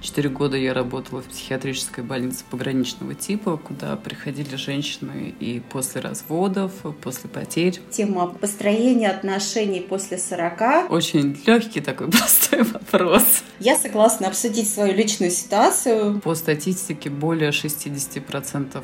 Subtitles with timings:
[0.00, 6.72] Четыре года я работала в психиатрической больнице пограничного типа, куда приходили женщины и после разводов,
[7.02, 7.80] после потерь.
[7.90, 10.90] Тема построения отношений после 40.
[10.90, 13.42] Очень легкий такой простой вопрос.
[13.58, 16.20] Я согласна обсудить свою личную ситуацию.
[16.20, 18.82] По статистике более 60%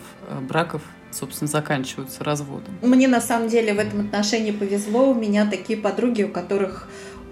[0.48, 0.82] браков
[1.14, 2.74] собственно, заканчиваются разводом.
[2.82, 5.10] Мне на самом деле в этом отношении повезло.
[5.10, 6.88] У меня такие подруги, у которых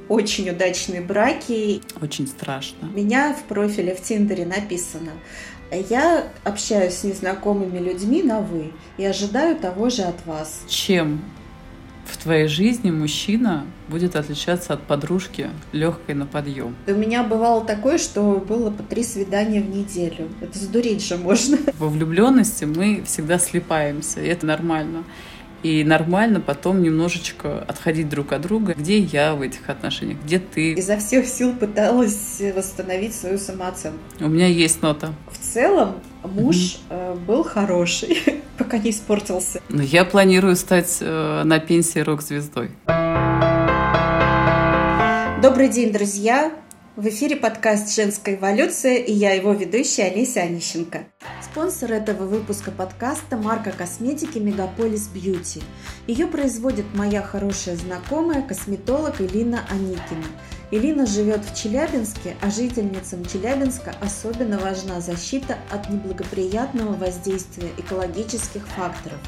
[0.09, 1.81] очень удачные браки.
[2.01, 2.89] Очень страшно.
[2.89, 5.13] У меня в профиле в Тиндере написано
[5.79, 10.63] я общаюсь с незнакомыми людьми на «вы» и ожидаю того же от вас.
[10.69, 11.23] Чем
[12.05, 16.77] в твоей жизни мужчина будет отличаться от подружки легкой на подъем?
[16.87, 20.29] У меня бывало такое, что было по три свидания в неделю.
[20.41, 21.59] Это сдуреть же можно.
[21.79, 25.05] Во влюбленности мы всегда слепаемся, и это нормально.
[25.63, 28.75] И нормально потом немножечко отходить друг от друга.
[28.77, 30.19] Где я в этих отношениях?
[30.25, 30.73] Где ты?
[30.73, 33.99] Изо всех сил пыталась восстановить свою самооценку.
[34.21, 35.15] У меня есть нота.
[35.31, 35.95] В целом
[36.25, 37.25] муж mm-hmm.
[37.27, 38.19] был хороший,
[38.59, 39.61] пока не испортился.
[39.69, 42.71] Но я планирую стать э, на пенсии рок-звездой.
[45.43, 46.53] Добрый день, друзья!
[46.95, 51.07] В эфире подкаст «Женская эволюция» и я его ведущая Олеся Онищенко.
[51.43, 55.63] Спонсор этого выпуска подкаста– марка косметики «Мегаполис Бьюти».
[56.07, 60.27] Ее производит моя хорошая знакомая, косметолог Элина Аникина.
[60.71, 69.19] Элина живет в Челябинске, а жительницам Челябинска особенно важна защита от неблагоприятного воздействия экологических факторов.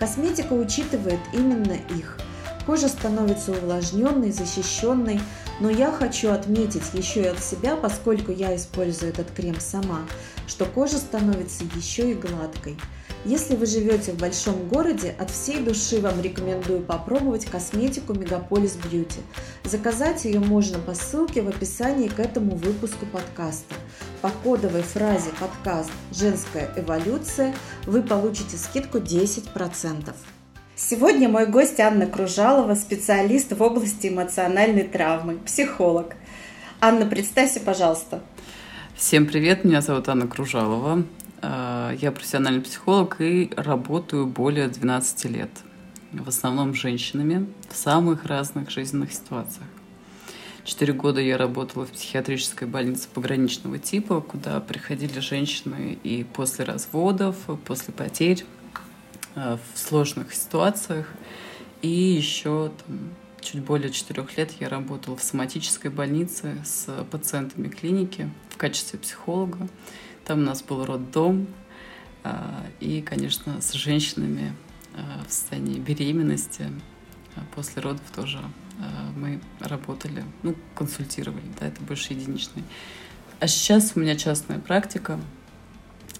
[0.00, 2.18] Косметика учитывает именно их–
[2.66, 5.20] Кожа становится увлажненной, защищенной,
[5.60, 10.00] но я хочу отметить еще и от себя, поскольку я использую этот крем сама,
[10.46, 12.78] что кожа становится еще и гладкой.
[13.26, 19.20] Если вы живете в большом городе, от всей души вам рекомендую попробовать косметику Мегаполис Бьюти.
[19.64, 23.74] Заказать ее можно по ссылке в описании к этому выпуску подкаста.
[24.20, 27.54] По кодовой фразе подкаст «Женская эволюция»
[27.86, 30.14] вы получите скидку 10%.
[30.76, 36.16] Сегодня мой гость Анна Кружалова, специалист в области эмоциональной травмы, психолог.
[36.80, 38.20] Анна, представься, пожалуйста.
[38.96, 41.04] Всем привет, меня зовут Анна Кружалова.
[41.42, 45.50] Э, я профессиональный психолог и работаю более 12 лет.
[46.10, 49.68] В основном с женщинами в самых разных жизненных ситуациях.
[50.64, 57.36] Четыре года я работала в психиатрической больнице пограничного типа, куда приходили женщины и после разводов,
[57.64, 58.44] после потерь,
[59.34, 61.08] в сложных ситуациях.
[61.82, 68.30] И еще там, чуть более четырех лет я работала в соматической больнице с пациентами клиники
[68.50, 69.68] в качестве психолога.
[70.24, 71.46] Там у нас был роддом.
[72.22, 72.32] Э,
[72.80, 74.54] и, конечно, с женщинами
[74.94, 76.70] э, в состоянии беременности
[77.54, 78.38] после родов тоже
[79.16, 82.64] мы работали, ну, консультировали, да, это больше единичный.
[83.40, 85.20] А сейчас у меня частная практика,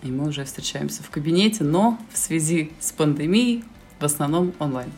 [0.05, 3.65] и мы уже встречаемся в кабинете, но в связи с пандемией
[3.99, 4.93] в основном онлайн.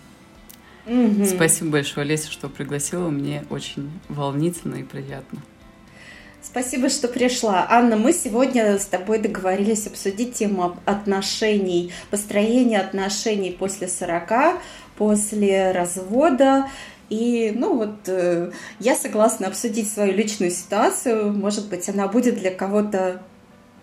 [0.86, 1.24] Угу.
[1.24, 3.08] Спасибо большое, Олеся, что пригласила.
[3.08, 5.40] Мне очень волнительно и приятно.
[6.42, 7.66] Спасибо, что пришла.
[7.68, 14.60] Анна, мы сегодня с тобой договорились обсудить тему отношений, построения отношений после 40,
[14.96, 16.68] после развода.
[17.10, 18.50] И, ну вот, э,
[18.80, 21.32] я согласна обсудить свою личную ситуацию.
[21.32, 23.22] Может быть, она будет для кого-то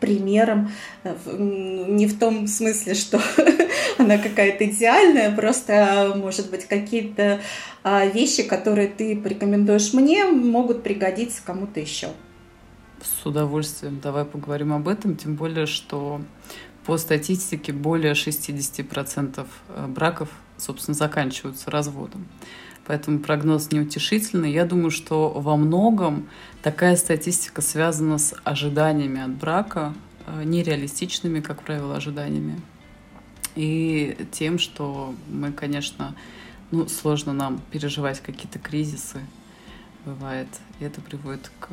[0.04, 0.70] примером,
[1.06, 1.16] э,
[1.88, 3.22] не в том смысле, что
[3.98, 7.40] она какая-то идеальная, просто, может быть, какие-то
[7.86, 12.10] а, вещи, которые ты порекомендуешь мне, могут пригодиться кому-то еще.
[13.02, 14.02] С удовольствием.
[14.04, 16.22] Давай поговорим об этом, тем более, что
[16.86, 20.28] по статистике более 60% э, браков,
[20.58, 22.28] собственно, заканчиваются разводом
[22.86, 24.52] поэтому прогноз неутешительный.
[24.52, 26.28] Я думаю, что во многом
[26.62, 29.94] такая статистика связана с ожиданиями от брака,
[30.26, 32.62] э, нереалистичными, как правило, ожиданиями.
[33.56, 36.16] И тем, что мы, конечно,
[36.72, 39.20] ну, сложно нам переживать какие-то кризисы,
[40.06, 40.48] бывает,
[40.80, 41.70] и это приводит к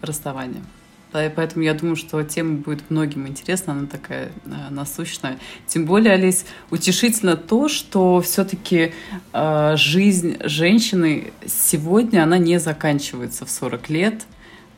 [0.00, 0.64] расставанию.
[1.12, 5.38] Поэтому я думаю, что тема будет многим интересна, она такая э, насущная.
[5.66, 8.92] Тем более, Олесь, утешительно то, что все-таки
[9.32, 14.22] э, жизнь женщины сегодня, она не заканчивается в 40 лет,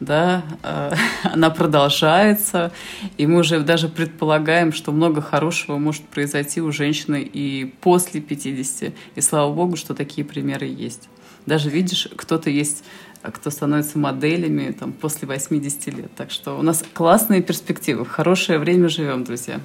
[0.00, 0.94] да, э,
[1.24, 2.72] она продолжается,
[3.18, 8.92] и мы уже даже предполагаем, что много хорошего может произойти у женщины и после 50,
[9.14, 11.08] и слава богу, что такие примеры есть.
[11.44, 12.84] Даже видишь, кто-то есть
[13.30, 16.10] кто становится моделями там, после 80 лет.
[16.16, 18.04] Так что у нас классные перспективы.
[18.04, 19.60] В хорошее время живем, друзья.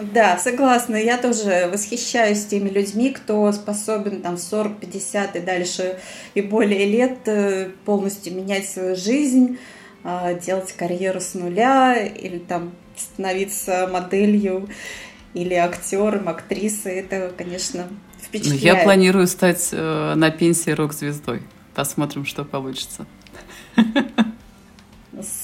[0.00, 0.96] Да, согласна.
[0.96, 5.98] Я тоже восхищаюсь теми людьми, кто способен там 40, 50 и дальше
[6.34, 9.58] и более лет э, полностью менять свою жизнь,
[10.02, 14.68] а, делать карьеру с нуля или там становиться моделью
[15.34, 16.94] или актером, актрисой.
[16.94, 17.86] Это, конечно,
[18.20, 18.62] впечатляет.
[18.62, 21.42] Я планирую стать э, на пенсии рок-звездой.
[21.74, 23.06] Посмотрим, что получится.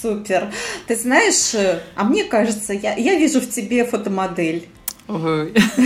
[0.00, 0.52] Супер.
[0.86, 4.68] Ты знаешь, э, а мне кажется, я, я вижу в тебе фотомодель.
[5.08, 5.52] Ой.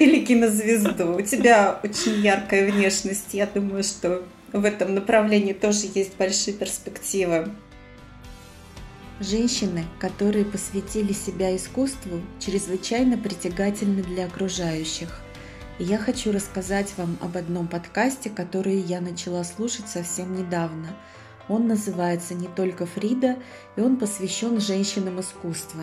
[0.00, 1.16] Или кинозвезду.
[1.16, 3.34] У тебя очень яркая внешность.
[3.34, 4.22] Я думаю, что
[4.52, 7.50] в этом направлении тоже есть большие перспективы.
[9.20, 15.20] Женщины, которые посвятили себя искусству, чрезвычайно притягательны для окружающих.
[15.78, 20.88] Я хочу рассказать вам об одном подкасте, который я начала слушать совсем недавно.
[21.48, 23.38] Он называется «Не только Фрида»,
[23.76, 25.82] и он посвящен женщинам искусства.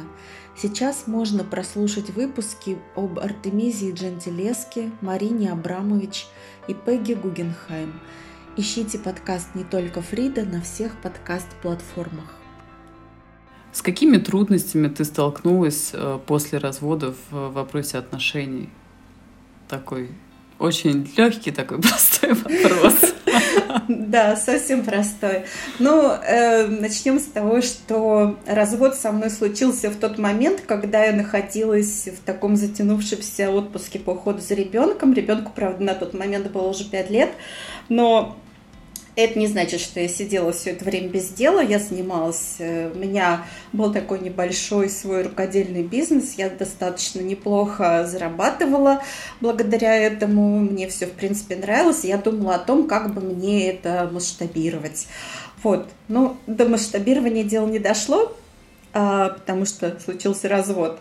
[0.55, 6.27] Сейчас можно прослушать выпуски об Артемизии Джентилеске, Марине Абрамович
[6.67, 7.99] и Пегги Гугенхайм.
[8.57, 12.35] Ищите подкаст «Не только Фрида» на всех подкаст-платформах.
[13.73, 18.69] С какими трудностями ты столкнулась э, после развода в вопросе отношений?
[19.69, 20.09] Такой
[20.57, 22.95] очень легкий, такой простой вопрос.
[23.87, 25.43] Да, совсем простой.
[25.77, 31.13] Ну, э, начнем с того, что развод со мной случился в тот момент, когда я
[31.13, 35.13] находилась в таком затянувшемся отпуске по уходу за ребенком.
[35.13, 37.29] Ребенку, правда, на тот момент было уже 5 лет,
[37.87, 38.35] но
[39.25, 42.97] это не значит, что я сидела все это время без дела, я занималась, э, у
[42.97, 49.01] меня был такой небольшой свой рукодельный бизнес, я достаточно неплохо зарабатывала
[49.41, 54.09] благодаря этому, мне все в принципе нравилось, я думала о том, как бы мне это
[54.11, 55.07] масштабировать.
[55.63, 58.35] Вот, ну, до масштабирования дело не дошло,
[58.91, 60.99] потому что случился развод.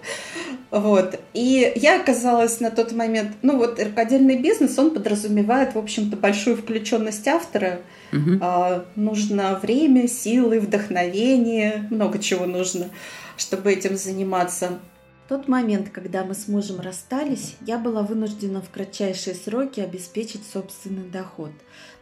[0.70, 1.19] Вот.
[1.32, 6.56] И я оказалась на тот момент, ну вот рукодельный бизнес, он подразумевает, в общем-то, большую
[6.56, 7.81] включенность автора.
[8.12, 8.38] Угу.
[8.40, 12.88] А, нужно время, силы, вдохновение, много чего нужно,
[13.37, 14.79] чтобы этим заниматься.
[15.25, 20.40] В тот момент, когда мы с мужем расстались, я была вынуждена в кратчайшие сроки обеспечить
[20.50, 21.50] собственный доход.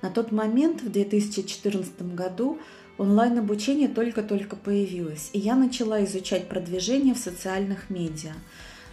[0.00, 2.58] На тот момент, в 2014 году,
[2.98, 8.32] Онлайн-обучение только-только появилось, и я начала изучать продвижение в социальных медиа.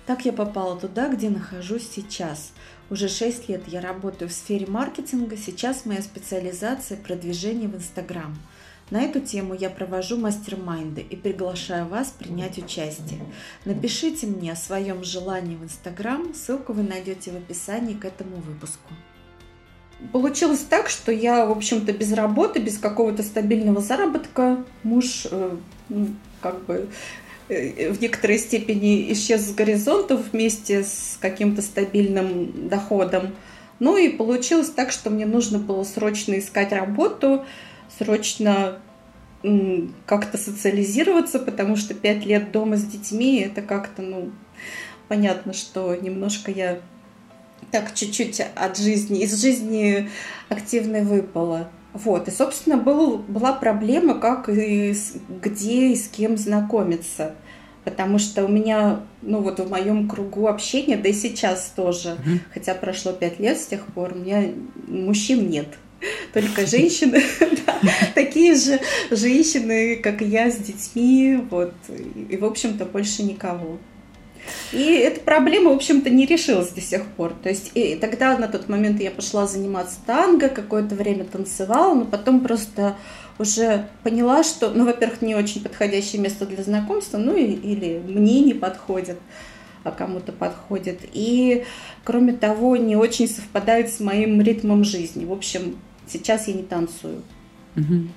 [0.05, 2.51] Так я попала туда, где нахожусь сейчас.
[2.89, 8.37] Уже 6 лет я работаю в сфере маркетинга, сейчас моя специализация– продвижение в Инстаграм.
[8.91, 13.21] На эту тему я провожу мастер-майнды и приглашаю вас принять участие.
[13.63, 18.89] Напишите мне о своем желании в Инстаграм, ссылку вы найдете в описании к этому выпуску
[20.11, 25.51] получилось так, что я, в общем-то, без работы, без какого-то стабильного заработка, муж, э,
[25.89, 26.07] ну,
[26.41, 26.89] как бы,
[27.49, 33.35] э, в некоторой степени исчез с горизонта вместе с каким-то стабильным доходом.
[33.79, 37.45] Ну и получилось так, что мне нужно было срочно искать работу,
[37.97, 38.79] срочно
[40.05, 44.31] как-то социализироваться, потому что пять лет дома с детьми это как-то, ну,
[45.09, 46.79] понятно, что немножко я
[47.73, 50.07] так чуть-чуть от жизни, из жизни
[50.47, 51.69] активной выпало.
[51.93, 57.33] Вот, и, собственно, был, была проблема, как и с, где и с кем знакомиться.
[57.83, 62.39] Потому что у меня, ну вот в моем кругу общения, да и сейчас тоже, mm-hmm.
[62.53, 64.51] хотя прошло пять лет с тех пор, у меня
[64.87, 65.69] мужчин нет.
[66.31, 67.23] Только женщины,
[68.15, 68.79] такие же
[69.09, 71.73] женщины, как я, с детьми, вот,
[72.29, 73.79] и, в общем-то, больше никого.
[74.71, 77.33] И эта проблема, в общем-то, не решилась до сих пор.
[77.41, 82.05] То есть и тогда на тот момент я пошла заниматься танго, какое-то время танцевала, но
[82.05, 82.95] потом просто
[83.39, 88.41] уже поняла, что, ну, во-первых, не очень подходящее место для знакомства, ну, и, или мне
[88.41, 89.17] не подходит,
[89.83, 91.01] а кому-то подходит.
[91.13, 91.63] И,
[92.03, 95.25] кроме того, не очень совпадает с моим ритмом жизни.
[95.25, 97.21] В общем, сейчас я не танцую.
[97.75, 98.07] Угу.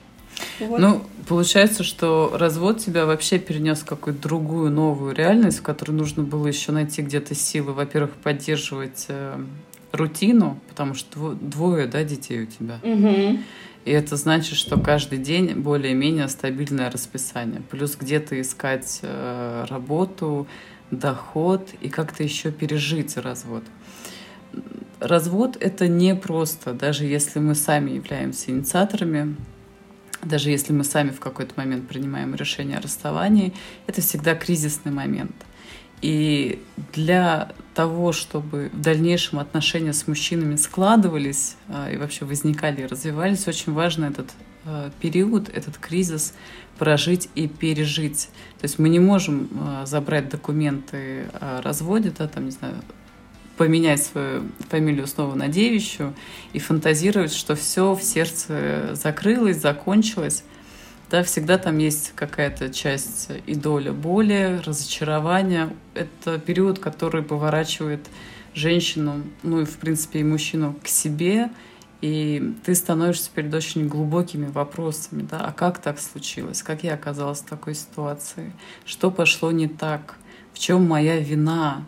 [0.60, 0.78] Вот.
[0.78, 6.22] Ну, получается, что развод тебя вообще перенес в какую-то другую новую реальность, в которой нужно
[6.22, 9.38] было еще найти где-то силы, во-первых, поддерживать э,
[9.92, 12.80] рутину, потому что двое, да, детей у тебя.
[12.82, 13.38] Угу.
[13.84, 17.62] И это значит, что каждый день более-менее стабильное расписание.
[17.70, 20.46] Плюс где-то искать э, работу,
[20.90, 23.62] доход и как-то еще пережить развод.
[24.98, 29.36] Развод это не просто, даже если мы сами являемся инициаторами
[30.26, 33.52] даже если мы сами в какой-то момент принимаем решение о расставании,
[33.86, 35.34] это всегда кризисный момент.
[36.02, 42.86] И для того, чтобы в дальнейшем отношения с мужчинами складывались а, и вообще возникали и
[42.86, 44.30] развивались, очень важно этот
[44.66, 46.34] а, период, этот кризис
[46.78, 48.28] прожить и пережить.
[48.58, 52.74] То есть мы не можем а, забрать документы о разводе, да, там, не знаю,
[53.56, 56.14] поменять свою фамилию снова на девичью
[56.52, 60.44] и фантазировать, что все в сердце закрылось, закончилось.
[61.10, 65.70] да, всегда там есть какая-то часть и доля боли, разочарования.
[65.94, 68.06] Это период, который поворачивает
[68.54, 71.50] женщину, ну и, в принципе, и мужчину к себе,
[72.00, 77.40] и ты становишься перед очень глубокими вопросами, да, а как так случилось, как я оказалась
[77.40, 78.52] в такой ситуации,
[78.84, 80.16] что пошло не так,
[80.52, 81.84] в чем моя вина.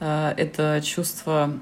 [0.00, 1.52] Э, это чувство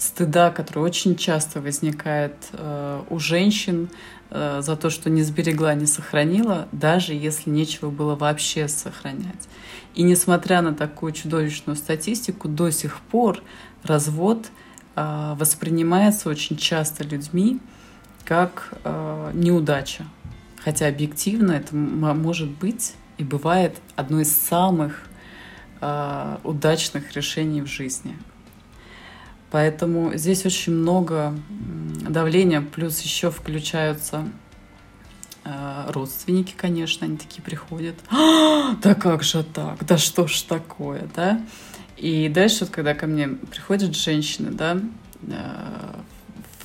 [0.00, 3.90] стыда, которое очень часто возникает э, у женщин
[4.30, 9.48] э, за то, что не сберегла, не сохранила, даже если нечего было вообще сохранять.
[9.94, 13.42] И несмотря на такую чудовищную статистику, до сих пор
[13.82, 14.46] развод
[14.96, 17.58] э, воспринимается очень часто людьми
[18.24, 20.04] как э, неудача.
[20.64, 25.04] Хотя объективно это может быть и бывает одно из самых
[25.80, 28.16] э, удачных решений в жизни.
[29.50, 31.34] Поэтому здесь очень много
[32.08, 34.28] давления, плюс еще включаются
[35.44, 37.96] э, родственники, конечно, они такие приходят.
[38.10, 39.84] А, да как же так?
[39.84, 41.44] Да что ж такое, да?
[41.96, 44.78] И дальше, вот, когда ко мне приходят женщины, да,
[45.22, 45.94] э,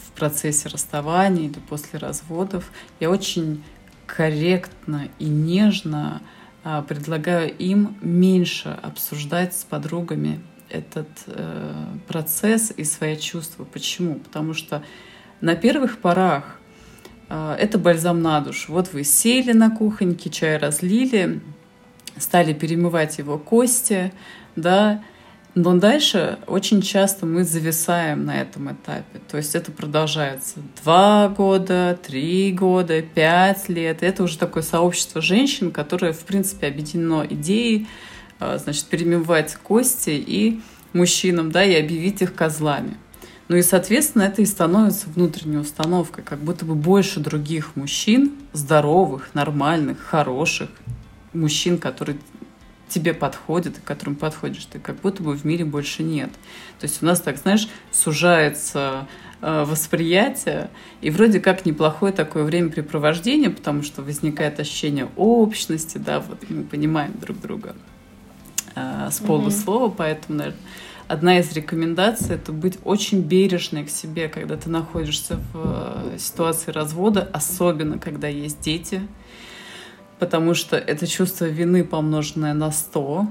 [0.05, 3.63] в процессе расставания или после разводов, я очень
[4.05, 6.44] корректно и нежно э,
[6.87, 11.73] предлагаю им меньше обсуждать с подругами этот э,
[12.07, 13.65] процесс и свои чувства.
[13.65, 14.15] Почему?
[14.15, 14.83] Потому что
[15.41, 16.59] на первых порах
[17.29, 18.73] э, это бальзам на душу.
[18.73, 21.39] Вот вы сели на кухоньке, чай разлили,
[22.17, 24.11] стали перемывать его кости,
[24.55, 25.03] да,
[25.55, 29.19] но дальше очень часто мы зависаем на этом этапе.
[29.29, 34.03] То есть это продолжается два года, три года, пять лет.
[34.03, 37.87] Это уже такое сообщество женщин, которое, в принципе, объединено идеей
[38.37, 40.59] а, значит, перемывать кости и
[40.91, 42.97] мужчинам, да, и объявить их козлами.
[43.47, 49.33] Ну и, соответственно, это и становится внутренней установкой, как будто бы больше других мужчин, здоровых,
[49.33, 50.69] нормальных, хороших,
[51.31, 52.17] мужчин, которые
[52.95, 56.31] тебе подходят и к которым подходишь ты, как будто бы в мире больше нет.
[56.79, 59.05] То есть у нас так, знаешь, сужается
[59.41, 60.69] э, восприятие,
[61.01, 67.11] и вроде как неплохое такое времяпрепровождение, потому что возникает ощущение общности, да, вот мы понимаем
[67.19, 67.75] друг друга
[68.75, 69.95] э, с полуслова, mm-hmm.
[69.97, 70.61] поэтому, наверное,
[71.09, 76.71] одна из рекомендаций это быть очень бережной к себе, когда ты находишься в э, ситуации
[76.71, 79.01] развода, особенно когда есть дети,
[80.19, 83.27] потому что это чувство вины, помноженное на 100,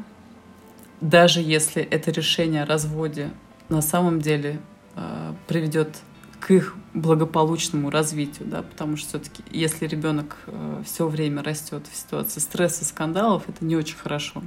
[1.00, 3.30] даже если это решение о разводе
[3.68, 4.60] на самом деле
[4.94, 5.96] э, приведет
[6.40, 11.96] к их благополучному развитию, да, потому что все-таки, если ребенок э, все время растет в
[11.96, 14.42] ситуации стресса, скандалов, это не очень хорошо.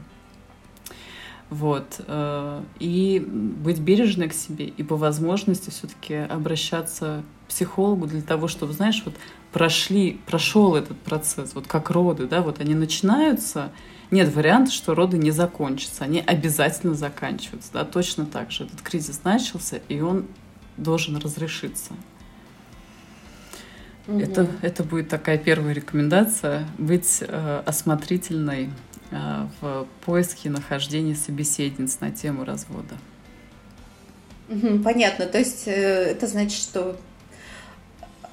[1.50, 2.01] Вот.
[2.08, 8.48] Э, и быть бережной к себе, и по возможности все-таки обращаться к психологу для того,
[8.48, 9.15] чтобы, знаешь, вот
[9.57, 13.71] прошли, прошел этот процесс, вот как роды, да, вот они начинаются,
[14.11, 18.65] нет варианта, что роды не закончатся, они обязательно заканчиваются, да, точно так же.
[18.65, 20.27] Этот кризис начался, и он
[20.77, 21.93] должен разрешиться.
[24.07, 24.19] Угу.
[24.19, 28.69] Это, это будет такая первая рекомендация, быть э, осмотрительной
[29.11, 32.97] Э, в поиске нахождения собеседниц на тему развода.
[34.83, 35.25] Понятно.
[35.25, 36.97] То есть э, это значит, что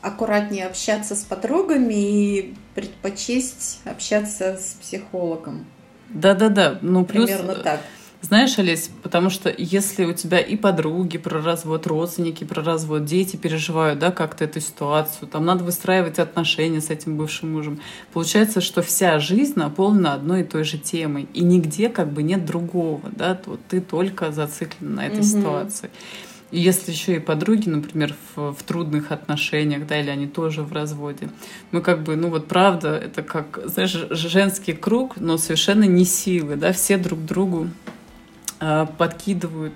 [0.04, 5.64] аккуратнее общаться с подругами и предпочесть общаться с психологом.
[6.10, 6.78] Да-да-да.
[6.82, 7.26] Ну, плюс...
[7.30, 7.80] Примерно так.
[8.20, 13.36] Знаешь, Олесь, потому что если у тебя и подруги про развод, родственники про развод, дети
[13.36, 17.80] переживают, да, как-то эту ситуацию, там надо выстраивать отношения с этим бывшим мужем.
[18.14, 22.46] Получается, что вся жизнь наполнена одной и той же темой, и нигде как бы нет
[22.46, 25.26] другого, да, вот ты только зациклен на этой угу.
[25.26, 25.90] ситуации.
[26.50, 30.72] И если еще и подруги, например, в, в трудных отношениях, да, или они тоже в
[30.72, 31.28] разводе,
[31.72, 36.56] мы как бы, ну вот правда, это как, знаешь, женский круг, но совершенно не силы,
[36.56, 37.68] да, все друг другу
[38.60, 39.74] Э, подкидывают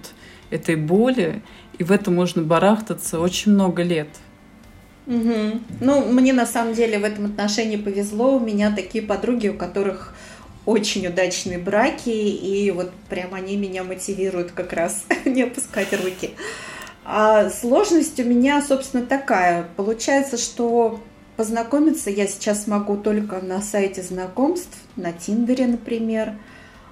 [0.50, 1.42] этой боли,
[1.78, 4.08] и в этом можно барахтаться очень много лет.
[5.06, 5.60] Угу.
[5.80, 8.36] Ну, мне на самом деле в этом отношении повезло.
[8.36, 10.14] У меня такие подруги, у которых
[10.66, 16.32] очень удачные браки, и вот прям они меня мотивируют как раз не опускать руки.
[17.04, 19.66] А сложность у меня, собственно, такая.
[19.76, 21.00] Получается, что
[21.36, 26.34] познакомиться я сейчас могу только на сайте знакомств, на Тиндере, например.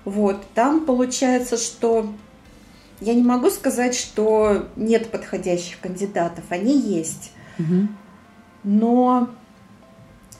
[0.07, 2.15] Вот, там получается, что
[3.01, 7.33] я не могу сказать, что нет подходящих кандидатов, они есть.
[7.59, 7.89] Угу.
[8.65, 9.31] Но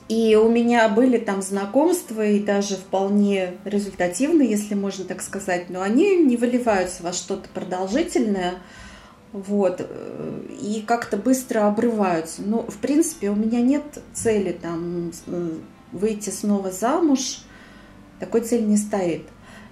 [0.09, 5.81] и у меня были там знакомства, и даже вполне результативные, если можно так сказать, но
[5.81, 8.55] они не выливаются во что-то продолжительное.
[9.33, 12.41] вот, э, и как-то быстро обрываются.
[12.41, 13.83] Но, в принципе, у меня нет
[14.13, 15.11] цели там
[15.91, 17.39] выйти снова замуж,
[18.19, 19.23] такой цели не стоит.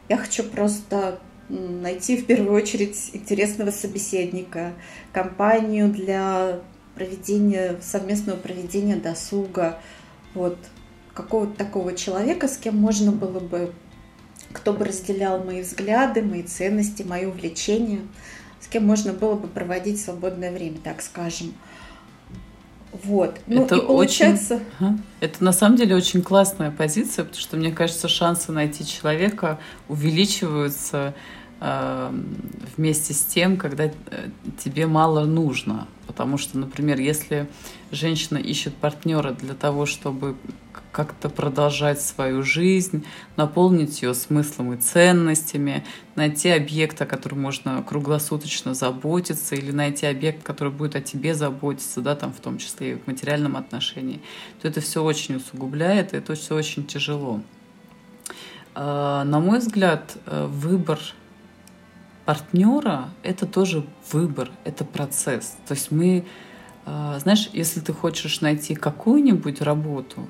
[0.10, 4.74] Я хочу просто найти в первую очередь интересного собеседника,
[5.14, 6.60] компанию для
[6.96, 9.80] проведения, совместного проведения досуга,
[10.36, 10.58] вот,
[11.14, 13.74] какого-то такого человека, с кем можно было бы,
[14.52, 18.02] кто бы разделял мои взгляды, мои ценности, мои увлечения,
[18.60, 21.54] с кем можно было бы проводить свободное время, так скажем.
[23.04, 23.40] Вот.
[23.48, 24.62] Ну, это и получается...
[24.80, 25.02] Очень...
[25.20, 31.14] Это на самом деле очень классная позиция, потому что, мне кажется, шансы найти человека увеличиваются
[31.60, 33.92] вместе с тем, когда э,
[34.64, 35.88] тебе мало нужно.
[36.06, 37.48] Потому что, например, если
[37.92, 40.36] женщина ищет партнера для того, чтобы
[40.92, 45.84] как-то продолжать свою жизнь, наполнить ее смыслом и ценностями,
[46.16, 52.02] найти объект, о котором можно круглосуточно заботиться, или найти объект, который будет о тебе заботиться,
[52.02, 54.22] да, там в том числе и в материальном отношении,
[54.62, 57.42] то это все очень усугубляет, и это все очень тяжело.
[58.74, 61.00] А, на мой взгляд, э, выбор
[62.26, 65.58] партнера— это тоже выбор, это процесс.
[65.68, 66.26] То есть мы,
[66.86, 70.28] а, знаешь, если ты хочешь найти какую-нибудь работу,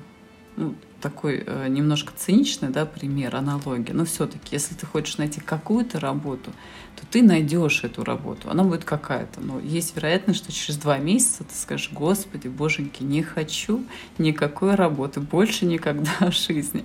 [0.56, 6.00] ну, такой э, немножко циничный да, пример, аналогия, но все-таки, если ты хочешь найти какую-то
[6.00, 6.50] работу,
[6.96, 8.50] то ты найдешь эту работу.
[8.50, 9.40] Она будет какая-то.
[9.40, 13.84] Но есть вероятность, что через два месяца ты скажешь, Господи, Боженьки, не хочу
[14.18, 16.84] никакой работы, больше никогда в жизни.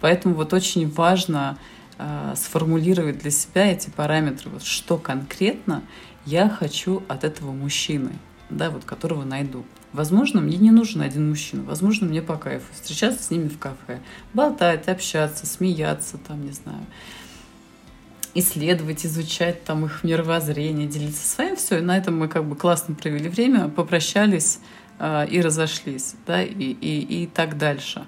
[0.00, 1.81] Поэтому вот очень важно э,
[2.34, 5.82] сформулировать для себя эти параметры, вот что конкретно
[6.24, 8.12] я хочу от этого мужчины,
[8.50, 9.64] да, вот которого найду.
[9.92, 11.62] Возможно, мне не нужен один мужчина.
[11.64, 14.00] Возможно, мне по кайфу встречаться с ними в кафе,
[14.32, 16.86] болтать, общаться, смеяться, там, не знаю,
[18.34, 21.56] исследовать, изучать там их мировоззрение, делиться своим.
[21.56, 24.60] Все, и на этом мы как бы классно провели время, попрощались
[24.98, 28.06] э, и разошлись, да, и, и, и так дальше.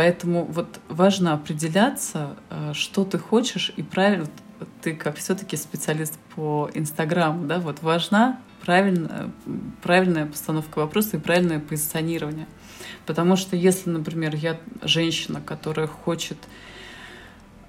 [0.00, 4.26] Э, поэтому вот важно определяться, э, что ты хочешь, и правильно,
[4.82, 9.30] ты как все-таки специалист по Инстаграму, да, вот важна правильная,
[9.82, 12.46] правильная постановка вопроса и правильное позиционирование.
[13.06, 16.38] Потому что если, например, я женщина, которая хочет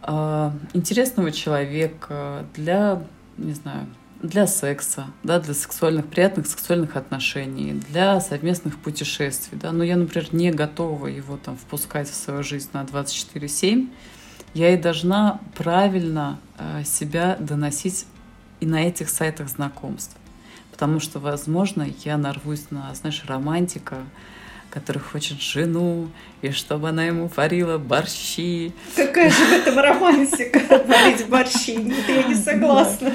[0.03, 3.03] э, интересного человека для,
[3.37, 3.87] не знаю,
[4.21, 10.33] для секса, да, для сексуальных, приятных сексуальных отношений, для совместных путешествий, да, но я, например,
[10.33, 13.89] не готова его там впускать в свою жизнь на 24-7,
[14.53, 18.05] я и должна правильно э, себя доносить
[18.59, 20.15] и на этих сайтах знакомств.
[20.71, 23.97] Потому что, возможно, я нарвусь на, знаешь, романтика,
[24.71, 26.09] который хочет жену,
[26.41, 28.73] и чтобы она ему варила борщи.
[28.95, 31.75] Какая же в этом романтика, варить борщи?
[31.75, 33.13] Нет, я не согласна.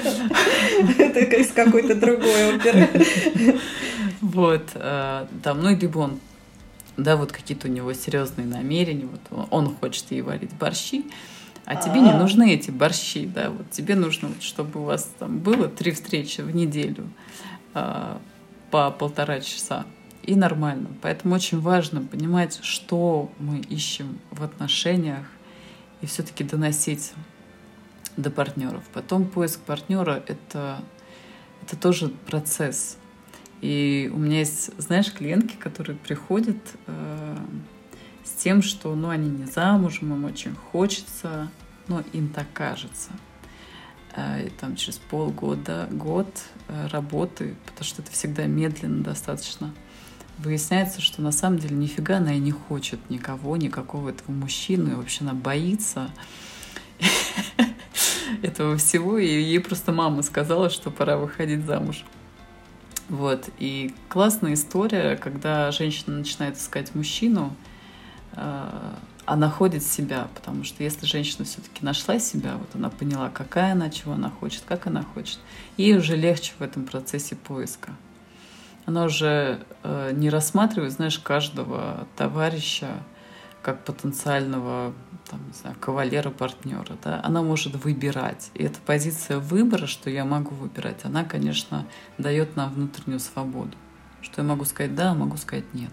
[0.97, 2.87] Это из какой-то другой оперы.
[4.21, 6.19] Вот, э, там, ну, либо он,
[6.95, 11.05] да, вот какие-то у него серьезные намерения, вот он хочет ей варить борщи,
[11.65, 15.67] а тебе не нужны эти борщи, да, вот тебе нужно, чтобы у вас там было
[15.67, 17.07] три встречи в неделю,
[17.77, 18.17] Э,
[18.69, 19.85] по полтора часа.
[20.27, 20.89] И нормально.
[21.01, 25.25] Поэтому очень важно понимать, что мы ищем в отношениях
[26.01, 27.13] и все-таки доносить
[28.17, 28.83] до партнеров.
[28.93, 30.83] Потом поиск партнера это,
[31.63, 32.97] это тоже процесс.
[33.61, 37.37] И у меня есть, знаешь, клиентки, которые приходят э,
[38.25, 41.49] с тем, что ну, они не замужем, им очень хочется,
[41.87, 43.11] но им так кажется.
[44.15, 46.27] Э, и там через полгода, год
[46.67, 49.73] э, работы, потому что это всегда медленно достаточно,
[50.37, 55.23] выясняется, что на самом деле нифига она и не хочет никого, никакого этого мужчины, вообще
[55.23, 56.09] она боится
[58.41, 62.05] этого всего, и ей просто мама сказала, что пора выходить замуж.
[63.09, 67.55] Вот, и классная история, когда женщина начинает искать мужчину,
[69.27, 73.89] а находит себя, потому что если женщина все-таки нашла себя, вот она поняла, какая она,
[73.89, 75.39] чего она хочет, как она хочет,
[75.75, 77.91] ей уже легче в этом процессе поиска.
[78.87, 82.87] Она уже э, не рассматривает, знаешь, каждого товарища
[83.61, 84.93] как потенциального
[85.29, 86.97] там, не знаю, кавалера, партнера.
[87.03, 87.19] Да?
[87.21, 88.49] Она может выбирать.
[88.53, 91.85] И эта позиция выбора, что я могу выбирать, она, конечно,
[92.17, 93.73] дает нам внутреннюю свободу.
[94.21, 95.91] Что я могу сказать да, а могу сказать нет.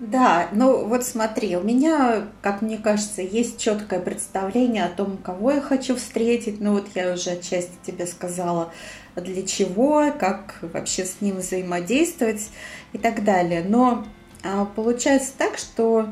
[0.00, 5.52] Да, ну вот смотри, у меня, как мне кажется, есть четкое представление о том, кого
[5.52, 6.60] я хочу встретить.
[6.60, 8.72] Ну вот я уже отчасти тебе сказала,
[9.14, 12.48] для чего, как вообще с ним взаимодействовать
[12.92, 13.64] и так далее.
[13.64, 14.04] Но
[14.42, 16.08] а, получается так, что,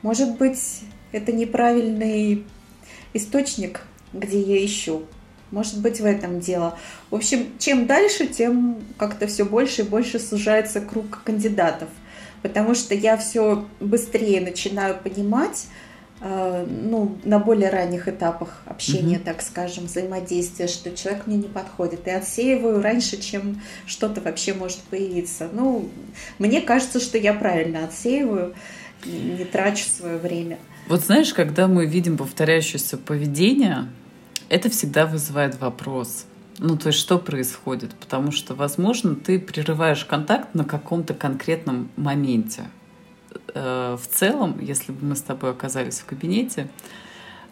[0.00, 0.80] может быть,
[1.12, 2.46] это неправильный
[3.12, 3.82] источник,
[4.14, 5.04] где я ищу.
[5.50, 6.78] Может быть, в этом дело.
[7.10, 11.90] В общем, чем дальше, тем как-то все больше и больше сужается круг кандидатов.
[12.42, 15.66] Потому что я все быстрее начинаю понимать,
[16.20, 19.24] э, ну, на более ранних этапах общения, mm-hmm.
[19.24, 22.06] так скажем, взаимодействия, что человек мне не подходит.
[22.06, 25.48] И отсеиваю раньше, чем что-то вообще может появиться.
[25.52, 25.88] Ну,
[26.38, 28.54] мне кажется, что я правильно отсеиваю,
[29.04, 30.58] не трачу свое время.
[30.88, 33.88] Вот знаешь, когда мы видим повторяющееся поведение,
[34.48, 36.26] это всегда вызывает вопрос.
[36.58, 37.94] Ну, то есть, что происходит?
[37.94, 42.64] Потому что, возможно, ты прерываешь контакт на каком-то конкретном моменте.
[43.54, 46.68] Э, в целом, если бы мы с тобой оказались в кабинете,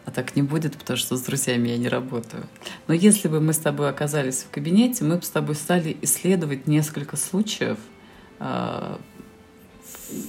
[0.04, 2.44] а так не будет, потому что с друзьями я не работаю.
[2.88, 6.66] Но если бы мы с тобой оказались в кабинете, мы бы с тобой стали исследовать
[6.66, 7.78] несколько случаев,
[8.38, 8.96] э,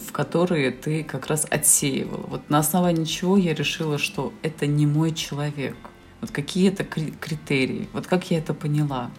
[0.08, 2.26] в которые ты как раз отсеивала.
[2.28, 5.76] Вот на основании чего я решила, что это не мой человек–
[6.22, 9.12] вот какие это критерии, вот как я это поняла.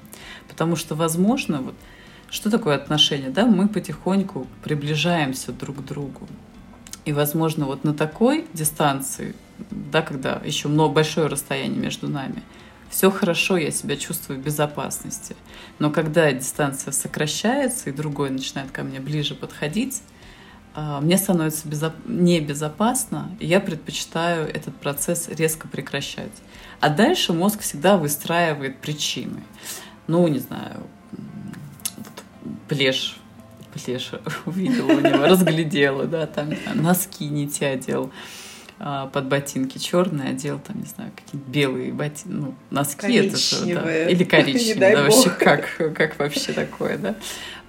[0.49, 1.75] Потому что, возможно, вот
[2.31, 6.27] что такое отношения, да, мы потихоньку приближаемся друг к другу.
[7.05, 9.35] И, возможно, вот на такой дистанции,
[9.71, 12.43] да, когда еще много большое расстояние между нами,
[12.89, 15.35] все хорошо, я себя чувствую в безопасности.
[15.79, 20.03] Но когда дистанция сокращается, и другой начинает ко мне ближе подходить,
[20.75, 21.93] мне становится безо...
[22.07, 26.33] небезопасно, и я предпочитаю этот процесс резко прекращать.
[26.81, 29.45] А дальше мозг всегда выстраивает причины.
[30.07, 30.81] Ну, не знаю,
[31.97, 32.09] вот
[32.69, 33.19] плешь,
[33.73, 34.11] плешь
[34.47, 38.11] увидела у него, разглядела, да, там носки не те одел
[38.79, 43.75] а, под ботинки черные, одел там, не знаю, какие-то белые ботинки, ну, носки это же,
[43.75, 47.15] да, или коричневые, да, вообще как, как вообще такое, да.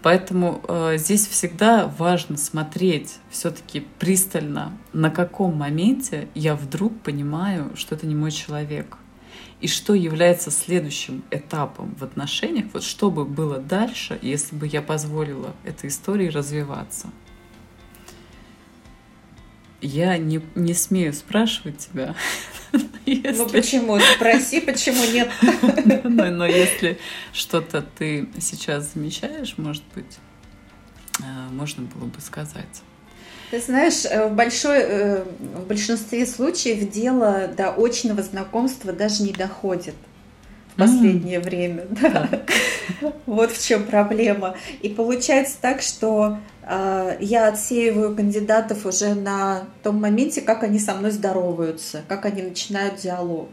[0.03, 7.95] Поэтому э, здесь всегда важно смотреть все-таки пристально, на каком моменте я вдруг понимаю, что
[7.95, 8.97] это не мой человек
[9.61, 14.81] и что является следующим этапом в отношениях, вот что бы было дальше, если бы я
[14.81, 17.07] позволила этой истории развиваться.
[19.83, 22.15] Я не, не смею спрашивать тебя.
[23.05, 23.37] Если...
[23.37, 23.99] Ну почему?
[23.99, 25.29] Спроси, почему нет.
[26.05, 26.97] но, но если
[27.33, 30.17] что-то ты сейчас замечаешь, может быть,
[31.19, 32.81] э, можно было бы сказать.
[33.51, 39.33] Ты знаешь, э, в, большой, э, в большинстве случаев дело до очного знакомства даже не
[39.33, 39.95] доходит
[40.73, 41.43] в последнее mm.
[41.43, 41.87] время.
[42.01, 43.09] Да.
[43.25, 44.55] вот в чем проблема.
[44.81, 51.11] И получается так, что я отсеиваю кандидатов уже на том моменте, как они со мной
[51.11, 53.49] здороваются, как они начинают диалог.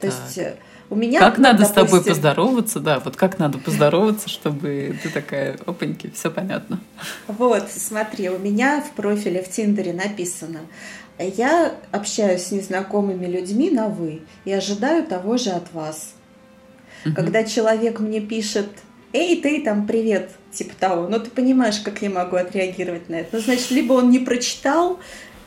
[0.00, 0.12] То так.
[0.12, 0.54] есть э,
[0.90, 1.86] у меня, как ну, надо допустим...
[1.86, 6.80] с тобой поздороваться, да, вот как надо поздороваться, чтобы ты такая, опаньки, все понятно.
[7.26, 10.60] Вот, смотри, у меня в профиле в Тиндере написано,
[11.18, 16.14] я общаюсь с незнакомыми людьми на «вы» и ожидаю того же от вас.
[17.04, 17.14] Угу.
[17.14, 18.68] Когда человек мне пишет
[19.12, 23.36] «Эй, ты там, привет», типа того, ну ты понимаешь, как я могу отреагировать на это.
[23.36, 24.98] Ну, значит, либо он не прочитал,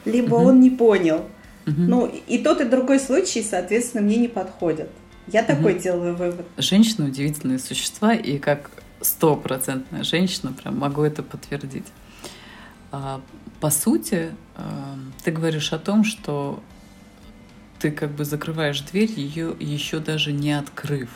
[0.06, 0.50] либо угу.
[0.50, 1.26] он не понял.
[1.68, 1.76] Угу.
[1.78, 4.90] Ну, и тот, и другой случай, соответственно, мне не подходят.
[5.28, 5.82] Я такой угу.
[5.82, 6.46] делаю вывод.
[6.58, 11.88] Женщины удивительные существа, и как стопроцентная женщина прям могу это подтвердить.
[12.92, 13.22] А,
[13.60, 16.62] по сути, а, ты говоришь о том, что
[17.80, 21.10] ты как бы закрываешь дверь, ее еще даже не открыв.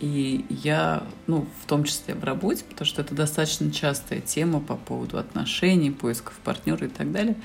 [0.00, 4.76] И я, ну, в том числе в работе, потому что это достаточно частая тема по
[4.76, 7.36] поводу отношений, поисков партнера и так далее,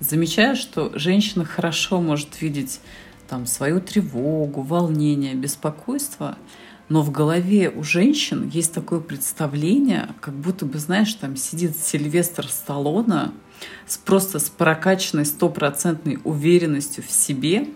[0.00, 2.80] замечаю, что женщина хорошо может видеть
[3.28, 6.36] там свою тревогу, волнение, беспокойство,
[6.88, 12.48] но в голове у женщин есть такое представление, как будто бы, знаешь, там сидит Сильвестр
[12.48, 13.30] Сталлоне
[13.86, 17.68] с просто с прокачанной стопроцентной уверенностью в себе,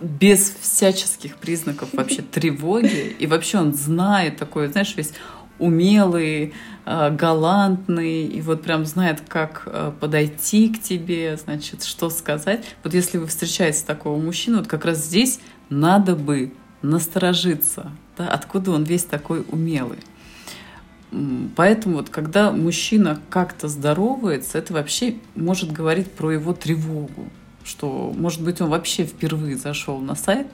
[0.00, 3.16] без всяческих признаков вообще тревоги.
[3.18, 5.12] И вообще он знает такой, знаешь, весь
[5.58, 12.64] умелый, э, галантный, и вот прям знает, как э, подойти к тебе, значит, что сказать.
[12.84, 18.72] Вот если вы встречаете такого мужчину, вот как раз здесь надо бы насторожиться, да, откуда
[18.72, 19.98] он весь такой умелый.
[21.54, 27.30] Поэтому вот когда мужчина как-то здоровается, это вообще может говорить про его тревогу,
[27.66, 30.46] что, может быть, он вообще впервые зашел на сайт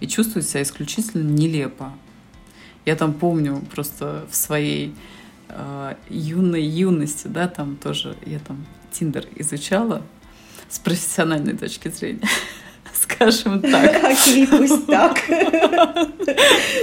[0.00, 1.92] и чувствует себя исключительно нелепо,
[2.86, 4.94] я там помню просто в своей
[5.48, 10.02] э, юной юности, да, там тоже я там Тиндер изучала
[10.68, 12.28] с профессиональной точки зрения.
[12.92, 14.04] Скажем так.
[14.04, 15.18] Окей, пусть так.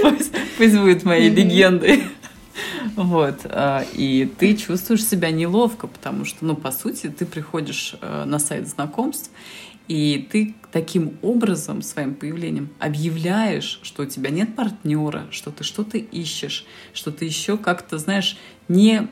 [0.02, 2.04] Пусть, пусть будет моей легендой.
[2.96, 3.40] Вот.
[3.44, 8.38] А, и ты чувствуешь себя неловко, потому что, ну, по сути, ты приходишь э, на
[8.38, 9.30] сайт знакомств,
[9.88, 15.96] И ты таким образом, своим появлением, объявляешь, что у тебя нет партнера, что ты что-то
[15.96, 18.36] ищешь, что ты еще как-то, знаешь,
[18.68, 19.08] не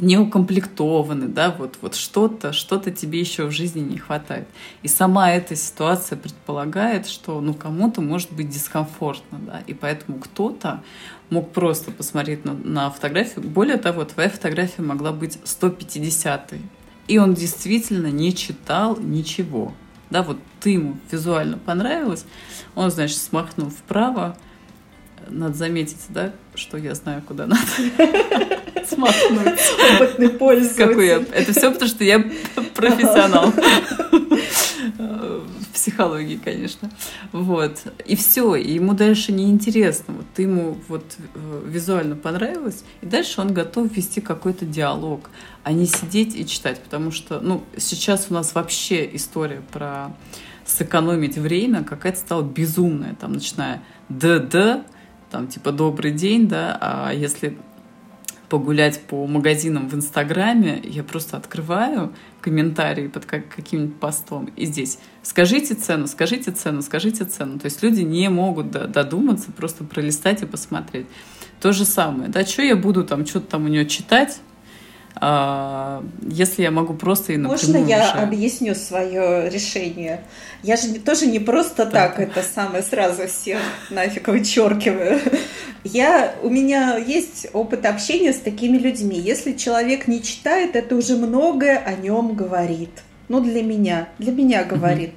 [0.00, 4.48] не укомплектованы, да, вот, вот что-то, что-то тебе еще в жизни не хватает.
[4.82, 10.82] И сама эта ситуация предполагает, что ну, кому-то может быть дискомфортно, да, и поэтому кто-то
[11.30, 13.48] мог просто посмотреть на, на фотографию.
[13.48, 16.60] Более того, твоя фотография могла быть 150-й,
[17.08, 19.74] и он действительно не читал ничего.
[20.10, 22.24] Да, вот ты ему визуально понравилось,
[22.74, 24.36] он, значит, смахнул вправо,
[25.28, 27.60] надо заметить, да, что я знаю, куда надо
[28.88, 29.60] смахнуть.
[29.94, 30.86] Опытный пользователь.
[30.86, 31.24] Какой я?
[31.32, 32.24] Это все потому, что я
[32.74, 33.52] профессионал.
[34.98, 36.90] В психологии, конечно.
[37.32, 37.82] Вот.
[38.06, 38.54] И все.
[38.54, 40.14] И ему дальше неинтересно.
[40.14, 45.30] Вот ты ему вот э, визуально понравилось, и дальше он готов вести какой-то диалог,
[45.62, 46.80] а не сидеть и читать.
[46.80, 50.14] Потому что, ну, сейчас у нас вообще история про
[50.64, 54.86] сэкономить время какая-то стала безумная, там, начиная ДД,
[55.30, 57.58] там, типа, добрый день, да, а если
[58.54, 65.74] погулять по магазинам в Инстаграме, я просто открываю комментарии под каким-нибудь постом, и здесь скажите
[65.74, 67.58] цену, скажите цену, скажите цену.
[67.58, 71.06] То есть люди не могут додуматься, просто пролистать и посмотреть.
[71.60, 74.38] То же самое, да, что я буду там что-то там у нее читать,
[75.20, 78.22] если я могу просто и напрямую Можно я решать.
[78.22, 80.24] объясню свое решение?
[80.62, 85.20] Я же тоже не просто так, так это самое сразу всех нафиг вычеркиваю.
[85.84, 89.16] Я, у меня есть опыт общения с такими людьми.
[89.16, 92.90] Если человек не читает, это уже многое о нем говорит.
[93.28, 94.08] Ну, для меня.
[94.18, 95.12] Для меня говорит.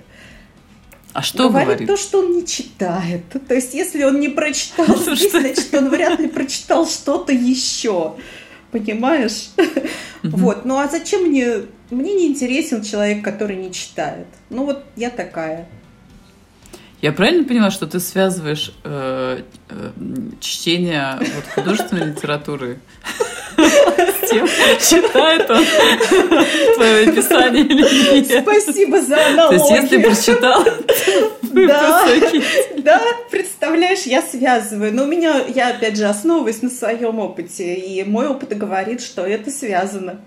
[1.14, 1.68] А что говорит?
[1.68, 3.24] Говорит то, что он не читает.
[3.48, 8.16] То есть, если он не прочитал, значит, он вряд ли прочитал что-то еще
[8.71, 9.49] понимаешь?
[10.23, 14.25] Вот, ну а зачем мне, мне не интересен человек, который не читает.
[14.49, 15.69] Ну вот я такая.
[17.01, 19.91] Я правильно поняла, что ты связываешь э, э,
[20.39, 22.80] чтение вот, художественной литературы
[23.58, 24.48] с тем,
[24.80, 25.63] читает он
[26.76, 28.43] твое описание или нет?
[28.43, 29.48] Спасибо за аналогию.
[29.48, 30.63] То есть, если прочитал,
[31.52, 32.06] да,
[32.78, 34.93] да, представляешь, я связываю.
[34.93, 39.26] Но у меня, я опять же основываюсь на своем опыте, и мой опыт говорит, что
[39.26, 40.22] это связано.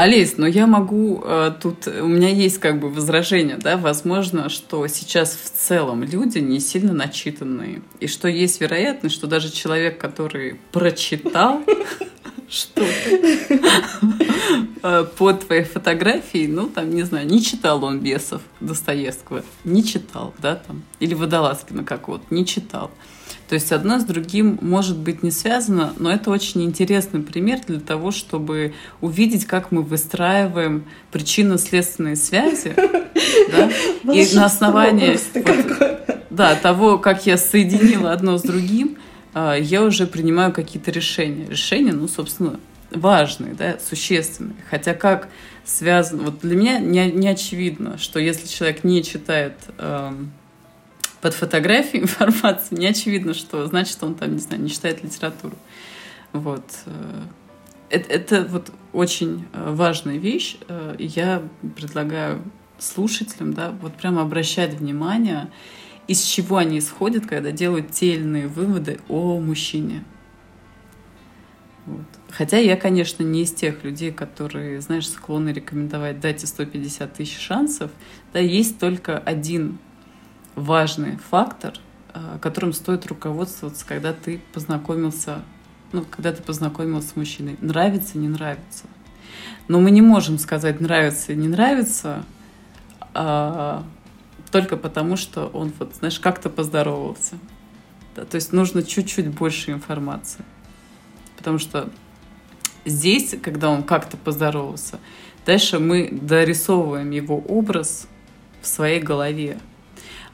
[0.00, 4.86] Олесь, но я могу э, тут, у меня есть как бы возражение, да, возможно, что
[4.86, 10.58] сейчас в целом люди не сильно начитанные, и что есть вероятность, что даже человек, который
[10.72, 11.62] прочитал
[12.48, 12.86] что-то
[14.82, 20.32] э, под твоей фотографией, ну, там, не знаю, не читал он Бесов Достоевского, не читал,
[20.38, 22.90] да, там, или Водолазкина какого-то, не читал.
[23.50, 27.80] То есть одно с другим может быть не связано, но это очень интересный пример для
[27.80, 32.76] того, чтобы увидеть, как мы выстраиваем причинно-следственные связи.
[34.04, 35.18] И на основании
[36.30, 38.98] да, того, как я соединила одно с другим,
[39.34, 41.46] а, я уже принимаю какие-то решения.
[41.46, 42.60] Решения, ну, собственно,
[42.92, 44.54] важные, да, существенные.
[44.70, 45.26] Хотя как
[45.64, 46.22] связано...
[46.22, 50.30] Вот для меня не, не очевидно, что если человек не читает эм,
[51.20, 55.56] под фотографией информации, не очевидно, что значит он там, не знаю, не читает литературу.
[56.32, 56.64] Вот.
[56.86, 57.22] Э,
[57.90, 60.56] это, это вот очень э, важная вещь.
[60.68, 61.42] Э, я
[61.76, 62.42] предлагаю
[62.78, 65.50] слушателям, да, вот прямо обращать внимание,
[66.06, 70.04] из чего они исходят, когда делают те или иные выводы о мужчине.
[71.86, 72.06] Вот.
[72.30, 77.90] Хотя я, конечно, не из тех людей, которые, знаешь, склонны рекомендовать дайте 150 тысяч шансов.
[78.32, 79.78] Да, есть только один
[80.54, 81.74] важный фактор,
[82.14, 85.42] э, которым стоит руководствоваться, когда ты познакомился,
[85.92, 87.56] ну, когда ты познакомился с мужчиной.
[87.60, 88.84] Нравится, не нравится.
[89.68, 92.24] Но мы не можем сказать нравится не нравится
[93.14, 93.84] а,
[94.50, 97.38] только потому, что он вот, знаешь, как-то поздоровался.
[98.16, 100.44] Да, то есть нужно чуть-чуть больше информации.
[101.36, 101.88] Потому что
[102.84, 104.98] здесь, когда он как-то поздоровался,
[105.46, 108.08] дальше мы дорисовываем его образ
[108.60, 109.58] в своей голове.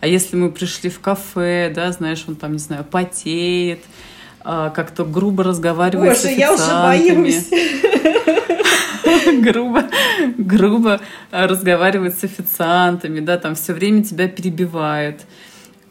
[0.06, 3.80] А если мы пришли в кафе, да, знаешь, он там, не знаю, потеет,
[4.38, 6.48] а, как-то грубо разговаривает Боже, с официантами.
[6.48, 7.50] я уже
[9.24, 9.42] боюсь.
[9.42, 9.84] грубо,
[10.38, 11.00] грубо
[11.32, 15.22] разговаривает с официантами, да, там все время тебя перебивает.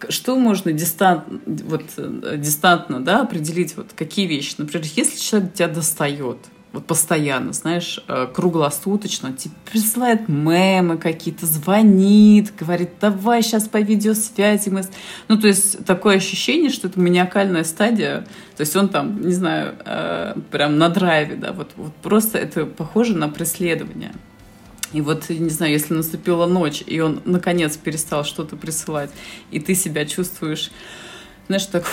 [0.08, 4.56] Что можно дистант, вот, э, дистантно да, определить, вот, какие вещи?
[4.58, 6.38] Например, если человек тебя достает–
[6.76, 14.70] вот постоянно, знаешь, э, круглосуточно, тебе присылает мемы какие-то, звонит, говорит, давай сейчас по видеосвязи
[14.70, 14.84] мы...
[15.30, 19.76] Ну, то есть такое ощущение, что это маниакальная стадия, то есть он там, не знаю,
[19.86, 24.14] э, прям на драйве, да, вот, вот просто это похоже на преследование.
[24.92, 29.12] И вот, не знаю, если наступила ночь, и он наконец перестал что-то присылать,
[29.50, 30.72] и ты себя чувствуешь,
[31.48, 31.86] знаешь, так,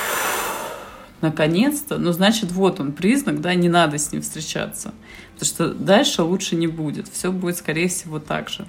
[1.22, 4.92] наконец-то, ну, значит, вот он признак, да, не надо с ним встречаться.
[5.35, 7.08] Потому что дальше лучше не будет.
[7.08, 8.66] Все будет, скорее всего, так же.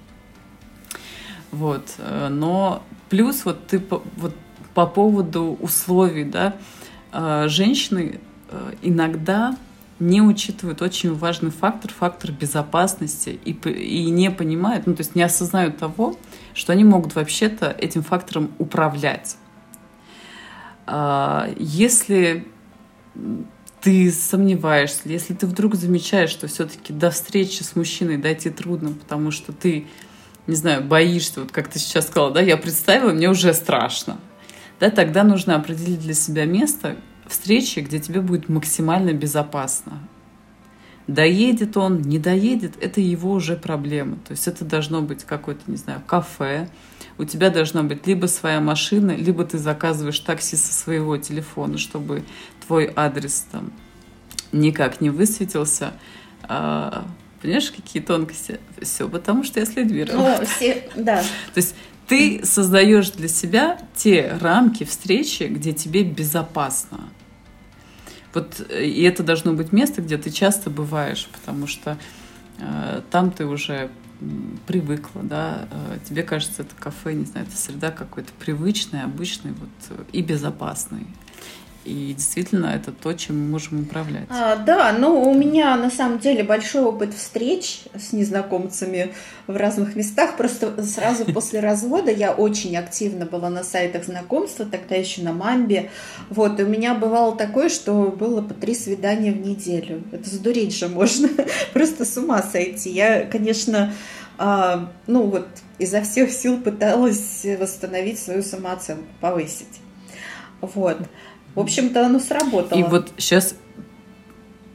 [1.51, 1.95] Вот.
[1.97, 4.33] Э, но плюс вот ты по, вот
[4.73, 6.55] по поводу условий, да,
[7.11, 9.57] э, женщины э, иногда
[9.99, 15.21] не учитывают очень важный фактор, фактор безопасности и, и не понимают, ну то есть не
[15.21, 16.17] осознают того,
[16.53, 19.37] что они могут вообще-то этим фактором управлять.
[20.85, 22.47] А, если
[23.81, 29.31] ты сомневаешься, если ты вдруг замечаешь, что все-таки до встречи с мужчиной дойти трудно, потому
[29.31, 29.87] что ты,
[30.47, 34.17] не знаю, боишься, вот как ты сейчас сказала, да, я представила, мне уже страшно,
[34.79, 36.95] да, тогда нужно определить для себя место,
[37.27, 39.99] встречи, где тебе будет максимально безопасно.
[41.07, 44.15] Доедет он, не доедет, это его уже проблема.
[44.25, 46.69] То есть это должно быть какое-то, не знаю, кафе.
[47.17, 52.23] У тебя должна быть либо своя машина, либо ты заказываешь такси со своего телефона, чтобы
[52.65, 53.73] твой адрес там
[54.53, 55.93] никак не высветился.
[56.43, 57.05] А,
[57.41, 58.59] понимаешь, какие тонкости?
[58.81, 61.21] Все потому, что я с людьми Ну, все, да.
[61.53, 61.75] То есть
[62.07, 67.09] ты создаешь для себя те рамки встречи, где тебе безопасно.
[68.33, 71.97] Вот э, и это должно быть место, где ты часто бываешь, потому что
[72.59, 73.89] э, там ты уже
[74.65, 80.07] привыкла, да, э, тебе кажется, это кафе, не знаю, это среда какой-то привычный, обычный, вот
[80.11, 81.07] и безопасный.
[81.85, 84.27] И действительно, это то, чем мы можем управлять.
[84.29, 89.13] А, да, но у меня на самом деле большой опыт встреч с незнакомцами
[89.47, 90.37] в разных местах.
[90.37, 95.89] Просто сразу после развода я очень активно была на сайтах знакомства, тогда еще на Мамбе.
[96.29, 100.03] Вот, и у меня бывало такое, что было по три свидания в неделю.
[100.11, 101.29] Это сдуреть же можно,
[101.73, 102.89] просто с ума сойти.
[102.91, 103.93] Я, конечно,
[104.37, 105.47] а, ну вот
[105.79, 109.81] изо всех сил пыталась восстановить свою самооценку, повысить.
[110.61, 110.97] Вот.
[111.55, 112.77] В общем-то, оно сработало.
[112.77, 113.55] И вот сейчас...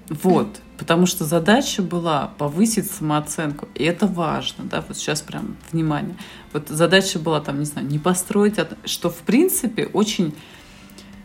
[0.09, 0.49] Вот.
[0.79, 3.69] Потому что задача была повысить самооценку.
[3.75, 6.17] И это важно, да, вот сейчас прям внимание.
[6.53, 10.35] Вот задача была там, не знаю, не построить, что в принципе очень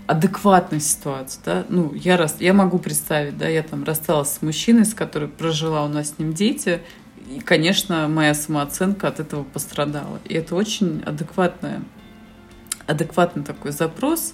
[0.07, 4.85] адекватная ситуация, да, ну, я, раз, я могу представить, да, я там рассталась с мужчиной,
[4.85, 6.81] с которым прожила у нас с ним дети,
[7.29, 10.19] и, конечно, моя самооценка от этого пострадала.
[10.25, 11.81] И это очень адекватная,
[12.85, 14.33] адекватный такой запрос,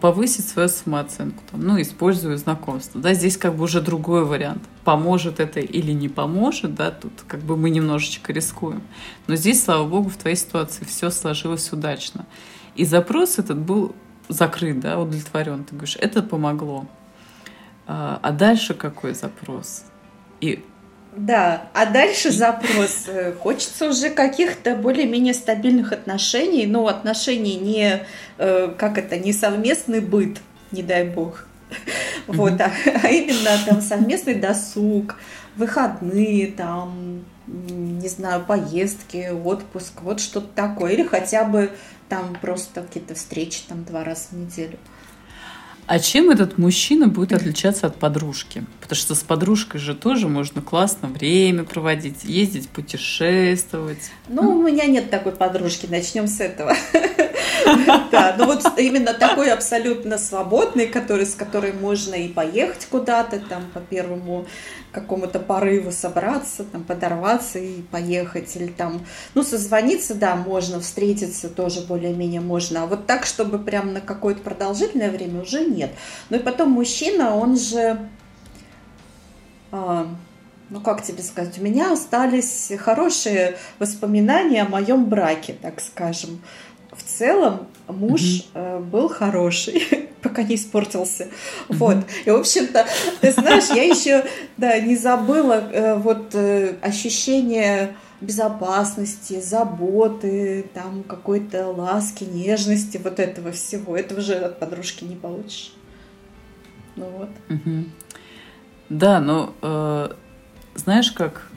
[0.00, 3.00] повысить свою самооценку, там, ну, используя знакомство.
[3.00, 4.62] Да, здесь как бы уже другой вариант.
[4.84, 8.82] Поможет это или не поможет, да, тут как бы мы немножечко рискуем.
[9.26, 12.26] Но здесь, слава богу, в твоей ситуации все сложилось удачно.
[12.74, 13.94] И запрос этот был
[14.28, 15.64] закрыт, да, удовлетворен.
[15.64, 16.86] Ты говоришь, это помогло.
[17.86, 19.84] А, а дальше какой запрос?
[20.40, 20.64] И
[21.14, 23.04] да, а дальше запрос.
[23.06, 28.02] Э, хочется уже каких-то более-менее стабильных отношений, но отношений не,
[28.38, 30.38] э, как это, не совместный быт,
[30.70, 31.46] не дай бог.
[32.26, 32.70] Вот, а,
[33.02, 35.16] а именно там совместный досуг,
[35.56, 40.92] выходные, там, не знаю, поездки, отпуск, вот что-то такое.
[40.92, 41.70] Или хотя бы
[42.08, 44.78] там просто какие-то встречи там два раза в неделю.
[45.86, 48.64] А чем этот мужчина будет отличаться от подружки?
[48.80, 54.10] Потому что с подружкой же тоже можно классно время проводить, ездить, путешествовать.
[54.28, 56.74] Ну, у меня нет такой подружки, начнем с этого.
[58.10, 63.62] Да, ну вот именно такой абсолютно свободный, который, с которой можно и поехать куда-то, там,
[63.72, 64.46] по первому
[64.92, 71.80] какому-то порыву собраться, там, подорваться и поехать, или там, ну, созвониться, да, можно, встретиться тоже
[71.80, 75.92] более-менее можно, а вот так, чтобы прям на какое-то продолжительное время уже нет.
[76.28, 77.98] Ну и потом мужчина, он же,
[79.70, 80.06] а,
[80.68, 86.42] ну, как тебе сказать, у меня остались хорошие воспоминания о моем браке, так скажем.
[86.92, 88.20] В целом муж
[88.54, 88.84] mm-hmm.
[88.90, 91.28] был хороший, пока не испортился.
[91.68, 91.98] Вот.
[92.24, 92.86] И, в общем-то,
[93.20, 94.24] ты знаешь, я еще
[94.56, 103.52] да, не забыла э, вот э, ощущение безопасности, заботы, там какой-то ласки, нежности, вот этого
[103.52, 103.96] всего.
[103.96, 105.74] Этого же от подружки не получишь.
[106.96, 107.30] Ну вот.
[107.48, 107.84] Угу.
[108.88, 110.10] Да, но э,
[110.74, 111.48] знаешь как,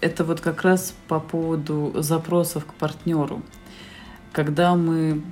[0.00, 3.42] это вот как раз по поводу запросов к партнеру.
[4.32, 5.22] Когда мы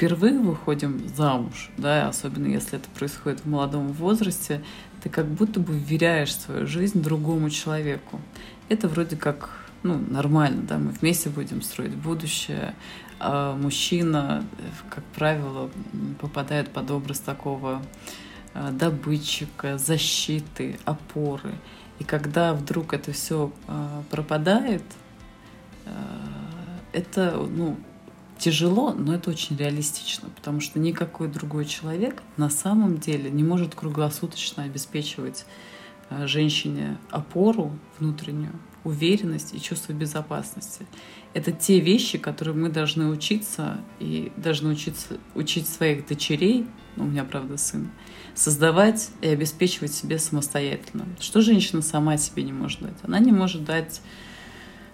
[0.00, 4.62] впервые выходим замуж, да, особенно если это происходит в молодом возрасте,
[5.02, 8.18] ты как будто бы вверяешь свою жизнь другому человеку.
[8.70, 9.50] Это вроде как
[9.82, 12.74] ну, нормально, да, мы вместе будем строить будущее.
[13.18, 14.42] А мужчина,
[14.88, 15.68] как правило,
[16.18, 17.82] попадает под образ такого
[18.54, 21.52] а, добытчика, защиты, опоры.
[21.98, 24.82] И когда вдруг это все э, пропадает,
[25.84, 25.90] э,
[26.94, 27.76] это, ну,
[28.40, 33.74] тяжело, но это очень реалистично, потому что никакой другой человек на самом деле не может
[33.74, 35.44] круглосуточно обеспечивать
[36.08, 40.86] э, женщине опору внутреннюю, уверенность и чувство безопасности.
[41.34, 46.66] Это те вещи, которые мы должны учиться и должны учиться учить своих дочерей,
[46.96, 47.90] ну, у меня, правда, сын,
[48.34, 51.06] создавать и обеспечивать себе самостоятельно.
[51.20, 52.96] Что женщина сама себе не может дать?
[53.02, 54.00] Она не может дать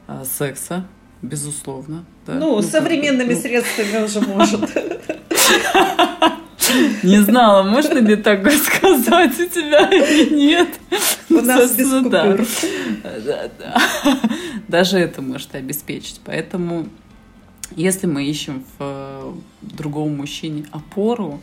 [0.09, 0.86] а, секса,
[1.23, 2.05] безусловно.
[2.27, 2.35] Да?
[2.35, 4.61] Ну, ну, современными ну, средствами уже может.
[7.03, 10.69] Не знала, можно ли так сказать у тебя или нет.
[11.31, 12.37] У нас без да.
[14.69, 16.21] Даже это может обеспечить.
[16.25, 16.89] Поэтому,
[17.77, 21.41] если мы ищем в э, другом мужчине опору,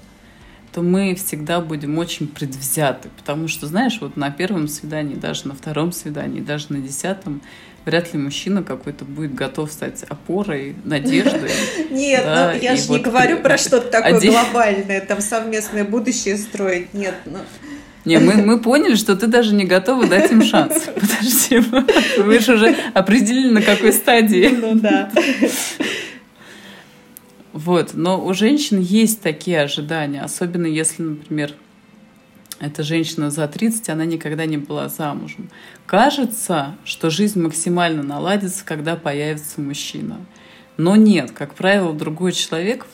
[0.74, 3.10] то мы всегда будем очень предвзяты.
[3.16, 7.42] Потому что, знаешь, вот на первом свидании, даже на втором свидании, даже на десятом,
[7.86, 11.52] вряд ли мужчина какой-то будет готов стать опорой, надеждой.
[11.92, 16.94] Нет, ну я же не говорю про что-то такое глобальное, там совместное будущее строить.
[16.94, 17.40] Нет, ну...
[18.06, 20.74] Не, мы, мы поняли, что ты даже не готова дать им шанс.
[20.96, 21.60] Подожди,
[22.22, 24.50] вы же уже определили, на какой стадии.
[24.60, 25.10] Ну да.
[27.54, 31.54] Вот, но у женщин есть такие ожидания, особенно если, например,
[32.60, 35.50] эта женщина за 30, она никогда не была замужем.
[35.86, 40.26] Кажется, что жизнь максимально наладится, когда появится мужчина.
[40.78, 42.88] Но нет, как правило, другой человек,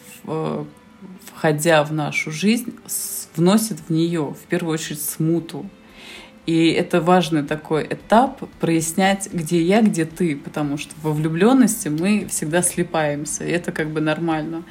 [1.26, 2.76] входя в нашу жизнь,
[3.36, 5.70] вносит в нее в первую очередь смуту,
[6.45, 12.26] и это важный такой этап прояснять, где я, где ты, потому что во влюбленности мы
[12.28, 14.64] всегда слепаемся, и это как бы нормально.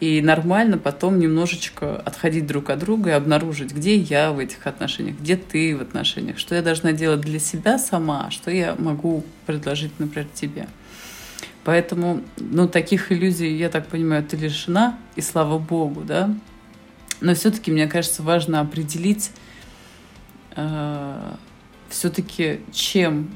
[0.00, 5.16] И нормально потом немножечко отходить друг от друга и обнаружить, где я в этих отношениях,
[5.18, 9.98] где ты в отношениях, что я должна делать для себя сама, что я могу предложить,
[9.98, 10.68] например, тебе.
[11.64, 16.32] Поэтому, ну, таких иллюзий, я так понимаю, ты лишена, и слава богу, да.
[17.20, 19.32] Но все-таки, мне кажется, важно определить,
[20.54, 21.32] э,
[21.88, 23.30] все-таки чем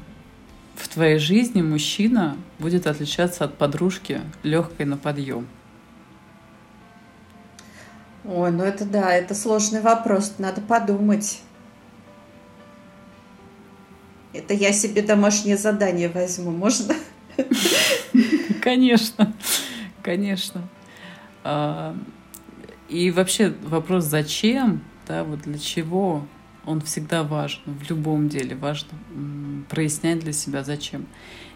[0.75, 5.45] в твоей жизни мужчина будет отличаться от подружки легкой на подъем?
[8.25, 11.41] Ой, ну это да, это сложный вопрос, надо подумать.
[14.31, 16.95] Это я себе домашнее задание возьму, можно?
[18.61, 19.33] Конечно,
[20.01, 20.67] конечно.
[21.43, 21.95] А,
[22.87, 26.25] и вообще вопрос, зачем, да, вот для чего
[26.65, 28.97] он всегда важен, в любом деле важно
[29.69, 31.05] прояснять для себя, зачем.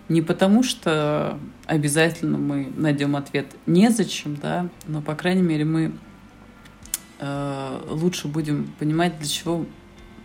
[0.10, 5.94] Не потому, что обязательно мы найдем ответ незачем, да, но, по крайней мере, мы
[7.20, 9.66] лучше будем понимать, для чего,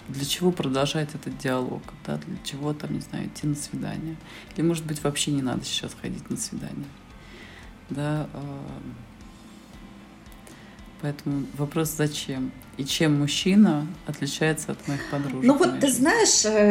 [0.08, 4.16] для чего продолжать этот диалог, да, для чего там, не знаю, идти на свидание.
[4.54, 6.88] Или, может быть, вообще не надо сейчас ходить на свидание.
[7.90, 8.38] Да, э,
[11.02, 12.52] Поэтому вопрос зачем?
[12.78, 15.42] И чем мужчина отличается от моих подружек?
[15.42, 16.28] Ну вот ты знаешь,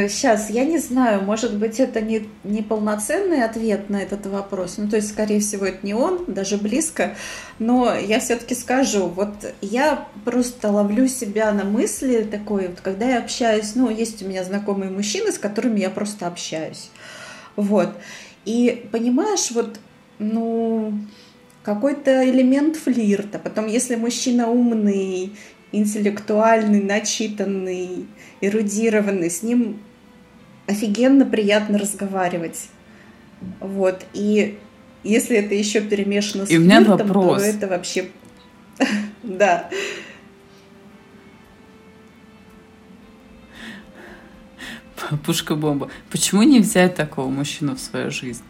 [0.09, 4.77] сейчас э, я не знаю, может быть это не, не полноценный ответ на этот вопрос.
[4.77, 7.15] Ну то есть, скорее всего, это не он, даже близко.
[7.59, 13.19] Но я все-таки скажу, вот я просто ловлю себя на мысли такой, вот, когда я
[13.19, 16.89] общаюсь, ну есть у меня знакомые мужчины, с которыми я просто общаюсь.
[17.57, 17.89] Вот.
[18.45, 19.77] И понимаешь, вот,
[20.19, 20.93] ну,
[21.63, 23.39] какой-то элемент флирта.
[23.39, 25.33] Потом, если мужчина умный,
[25.71, 28.07] интеллектуальный, начитанный,
[28.41, 29.79] эрудированный, с ним
[30.67, 32.67] офигенно приятно разговаривать.
[33.59, 34.05] Вот.
[34.13, 34.57] И
[35.03, 37.41] если это еще перемешано с И флиртом, у меня вопрос.
[37.41, 38.09] то это вообще...
[39.23, 39.69] Да.
[45.25, 45.89] Пушка-бомба.
[46.09, 48.43] Почему не взять такого мужчину в свою жизнь?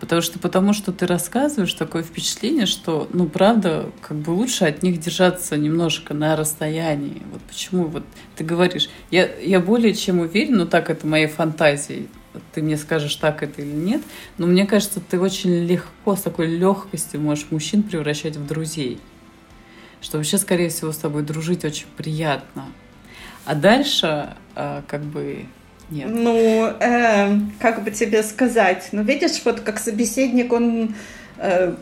[0.00, 4.82] Потому что, потому что ты рассказываешь такое впечатление, что, ну, правда, как бы лучше от
[4.82, 7.22] них держаться немножко на расстоянии.
[7.30, 12.08] Вот почему вот ты говоришь, я, я более чем уверен, ну так это моей фантазии,
[12.54, 14.00] ты мне скажешь, так это или нет,
[14.38, 18.98] но мне кажется, ты очень легко, с такой легкостью можешь мужчин превращать в друзей.
[20.00, 22.64] Что вообще, скорее всего, с тобой дружить очень приятно.
[23.44, 25.44] А дальше, а, как бы,
[25.90, 26.08] нет.
[26.08, 30.94] Ну, э, как бы тебе сказать, ну, видишь, вот как собеседник, он
[31.38, 31.74] э,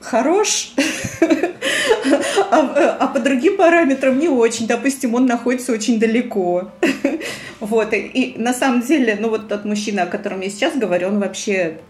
[0.00, 0.72] хорош,
[2.50, 4.66] а, а по другим параметрам не очень.
[4.66, 6.70] Допустим, он находится очень далеко.
[7.60, 11.08] вот, и, и на самом деле, ну, вот тот мужчина, о котором я сейчас говорю,
[11.08, 11.80] он вообще,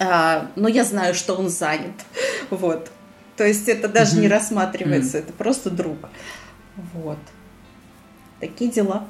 [0.00, 2.04] а, ну, я знаю, что он занят.
[2.50, 2.90] вот.
[3.36, 5.98] То есть это даже не рассматривается, это просто друг.
[6.94, 7.18] Вот.
[8.40, 9.06] Такие дела.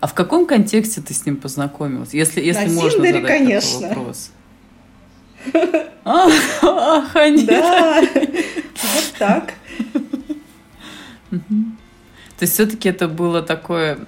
[0.00, 2.14] А в каком контексте ты с ним познакомилась?
[2.14, 3.80] Если, если На можно Тиндере, задать конечно.
[3.80, 4.30] такой вопрос.
[6.04, 7.44] Ах, они.
[7.44, 9.54] Да, вот так.
[11.30, 13.98] То есть все-таки это было такое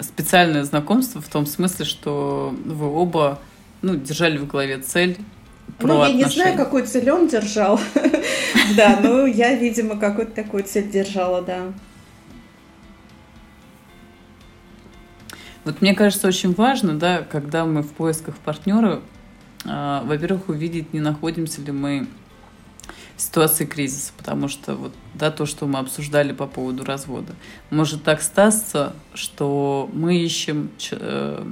[0.00, 3.40] специальное знакомство в том смысле, что вы оба
[3.80, 5.16] ну, держали в голове цель
[5.78, 6.24] про Ну, я отношения.
[6.26, 7.80] не знаю, какую цель он держал.
[8.76, 11.64] Да, ну я, видимо, какую-то такую цель держала, да.
[15.64, 19.00] Вот мне кажется, очень важно, да, когда мы в поисках партнера,
[19.64, 22.06] э, во-первых, увидеть, не находимся ли мы
[23.16, 27.34] в ситуации кризиса, потому что вот, да, то, что мы обсуждали по поводу развода,
[27.70, 31.46] может так статься, что мы ищем э,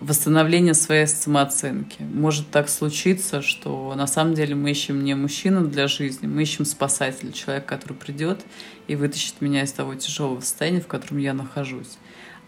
[0.00, 2.02] восстановление своей самооценки.
[2.02, 6.64] Может так случиться, что на самом деле мы ищем не мужчину для жизни, мы ищем
[6.64, 8.40] спасателя, человека, который придет
[8.88, 11.98] и вытащит меня из того тяжелого состояния, в котором я нахожусь.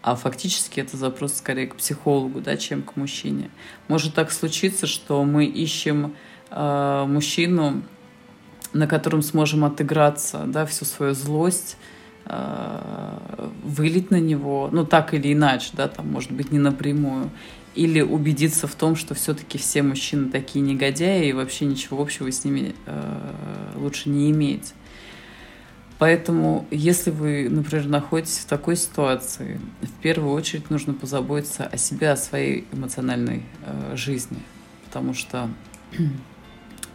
[0.03, 3.49] А фактически это запрос скорее к психологу, да, чем к мужчине.
[3.87, 6.13] Может так случиться, что мы ищем
[6.51, 7.81] э, мужчину,
[8.73, 11.77] на котором сможем отыграться, да, всю свою злость,
[12.25, 17.29] э, вылить на него, ну так или иначе, да, там, может быть, не напрямую,
[17.73, 22.43] или убедиться в том, что все-таки все мужчины такие негодяи и вообще ничего общего с
[22.43, 24.73] ними э, лучше не иметь.
[26.03, 32.11] Поэтому, если вы, например, находитесь в такой ситуации, в первую очередь нужно позаботиться о себе,
[32.11, 34.39] о своей эмоциональной э, жизни,
[34.83, 35.49] потому что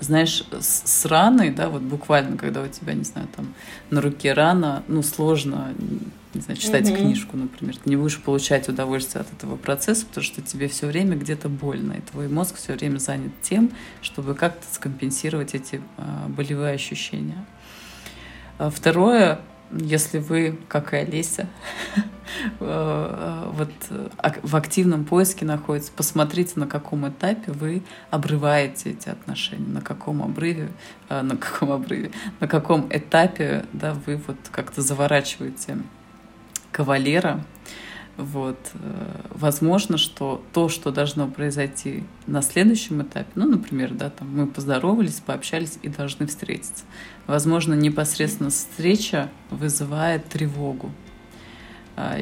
[0.00, 3.54] знаешь, с, с раной, да, вот буквально, когда у тебя, не знаю, там
[3.88, 5.72] на руке рана, ну, сложно,
[6.34, 6.96] не знаю, читать mm-hmm.
[6.98, 7.78] книжку, например.
[7.78, 11.94] Ты не будешь получать удовольствие от этого процесса, потому что тебе все время где-то больно,
[11.94, 13.70] и твой мозг все время занят тем,
[14.02, 17.46] чтобы как-то скомпенсировать эти а, болевые ощущения.
[18.58, 19.38] А второе,
[19.70, 21.48] если вы, как и Олеся,
[22.58, 23.70] вот
[24.42, 30.70] в активном поиске находитесь, посмотрите, на каком этапе вы обрываете эти отношения, на каком обрыве,
[31.08, 35.78] на каком обрыве, на каком этапе, да, вы вот как-то заворачиваете
[36.72, 37.44] кавалера,
[38.18, 38.58] вот.
[39.30, 45.22] Возможно, что то, что должно произойти на следующем этапе, ну, например, да, там мы поздоровались,
[45.24, 46.84] пообщались и должны встретиться.
[47.26, 50.90] Возможно, непосредственно встреча вызывает тревогу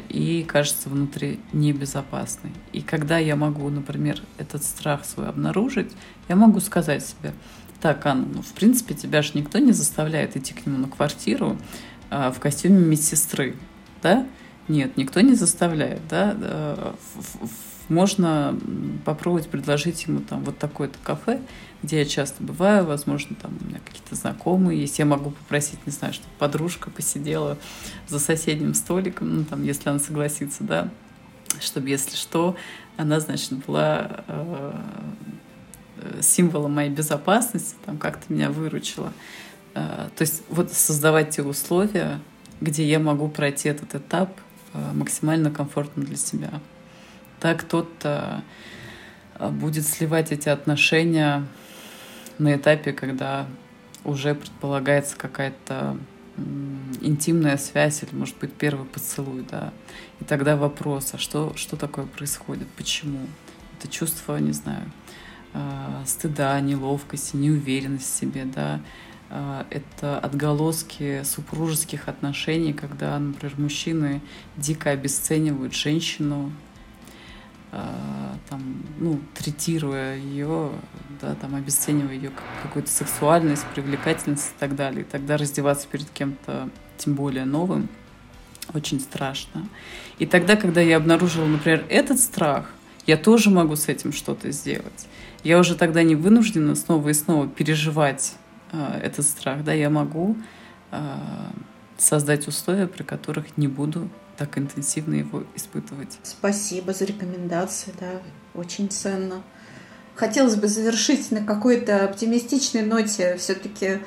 [0.09, 2.51] и кажется внутри небезопасной.
[2.73, 5.91] И когда я могу, например, этот страх свой обнаружить,
[6.29, 7.33] я могу сказать себе,
[7.81, 11.57] так, Анна, ну, в принципе, тебя же никто не заставляет идти к нему на квартиру
[12.09, 13.55] в костюме медсестры,
[14.01, 14.25] да?
[14.67, 16.95] Нет, никто не заставляет, да.
[17.89, 18.59] Можно
[19.05, 21.39] попробовать предложить ему там вот такое-то кафе,
[21.81, 24.99] где я часто бываю, возможно, там у меня какие-то знакомые есть.
[24.99, 27.57] Я могу попросить, не знаю, чтобы подружка посидела
[28.07, 30.89] за соседним столиком, ну, там, если она согласится, да,
[31.61, 32.57] чтобы, если что,
[32.97, 34.73] она, значит, была э,
[36.19, 39.13] символом моей безопасности, там, как-то меня выручила.
[39.75, 42.19] Э, то есть вот создавать те условия,
[42.59, 44.41] где я могу пройти этот этап
[44.93, 46.61] максимально комфортно для себя.
[47.39, 48.43] Так кто-то
[49.39, 51.45] будет сливать эти отношения
[52.37, 53.47] на этапе, когда
[54.03, 55.97] уже предполагается какая-то
[57.01, 59.73] интимная связь или, может быть, первый поцелуй, да.
[60.19, 63.27] И тогда вопрос, а что, что такое происходит, почему?
[63.77, 64.83] Это чувство, не знаю,
[66.05, 68.81] стыда, неловкости, неуверенность в себе, да,
[69.29, 74.21] это отголоски супружеских отношений, когда, например, мужчины
[74.55, 76.51] дико обесценивают женщину,
[78.49, 80.71] там, ну, третируя ее,
[81.21, 82.31] да, там, обесценивая ее
[82.63, 85.01] какую-то сексуальность, привлекательность и так далее.
[85.01, 87.89] И тогда раздеваться перед кем-то, тем более новым,
[88.73, 89.67] очень страшно.
[90.19, 92.71] И тогда, когда я обнаружила, например, этот страх,
[93.05, 95.07] я тоже могу с этим что-то сделать.
[95.43, 98.35] Я уже тогда не вынуждена снова и снова переживать
[98.71, 100.35] этот страх, да, я могу
[100.91, 100.97] э,
[101.97, 106.19] создать условия, при которых не буду так интенсивно его испытывать.
[106.23, 108.21] Спасибо за рекомендации, да,
[108.53, 109.41] очень ценно.
[110.15, 113.99] Хотелось бы завершить на какой-то оптимистичной ноте все-таки.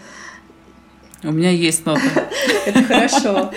[1.23, 2.01] У меня есть нота.
[2.67, 3.53] Это хорошо.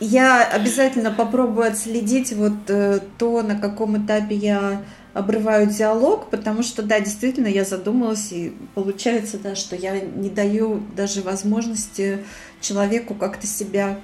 [0.00, 4.82] Я обязательно попробую отследить вот то, на каком этапе я
[5.12, 10.82] обрываю диалог, потому что, да, действительно, я задумалась, и получается, да, что я не даю
[10.96, 12.24] даже возможности
[12.60, 13.98] человеку как-то себя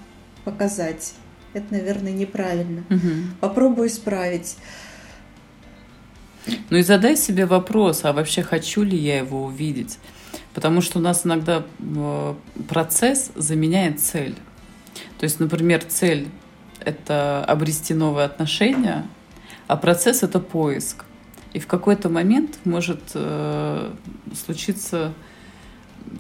[0.45, 1.15] показать.
[1.53, 2.85] Это, наверное, неправильно.
[2.91, 3.39] Угу.
[3.41, 4.57] Попробую исправить.
[6.71, 9.99] Ну и задай себе вопрос, а вообще хочу ли я его увидеть?
[10.55, 11.65] Потому что у нас иногда
[12.69, 14.35] процесс заменяет цель.
[15.19, 16.29] То есть, например, цель—
[16.81, 19.07] это обрести новые отношения,
[19.67, 21.05] а процесс— это поиск.
[21.53, 23.91] И в какой-то момент может э,
[24.35, 25.13] случиться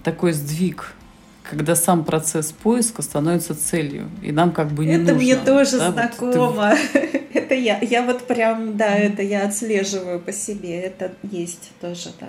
[0.03, 0.94] такой сдвиг,
[1.42, 5.11] когда сам процесс поиска становится целью, и нам как бы не это нужно.
[5.12, 6.70] Это мне тоже да, знакомо.
[6.70, 6.99] Вот ты...
[7.34, 12.28] это я, я вот прям, да, это я отслеживаю по себе, это есть тоже, да.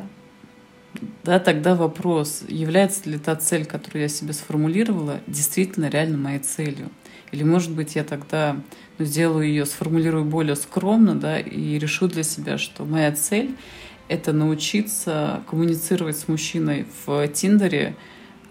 [1.23, 6.89] Да, тогда вопрос, является ли та цель, которую я себе сформулировала, действительно реально моей целью?
[7.31, 8.57] Или, может быть, я тогда
[8.99, 13.55] сделаю ее, сформулирую более скромно, да, и решу для себя, что моя цель—
[14.07, 17.95] это научиться коммуницировать с мужчиной в Тиндере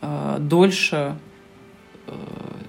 [0.03, 1.17] э, дольше,
[2.07, 2.13] э,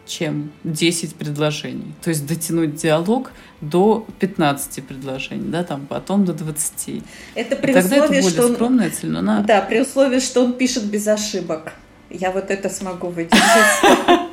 [0.05, 1.93] чем 10 предложений.
[2.01, 7.03] То есть дотянуть диалог до 15 предложений, да, там потом до 20.
[7.36, 8.53] Это при и условии, это более что он...
[8.55, 9.41] скромная цель, но она...
[9.41, 11.73] Да, при условии, что он пишет без ошибок.
[12.09, 13.41] Я вот это смогу выдержать.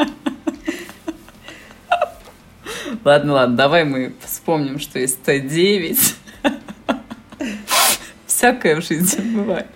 [3.05, 6.14] Ладно, ладно, давай мы вспомним, что есть Т9.
[8.26, 9.66] Всякое в жизни бывает.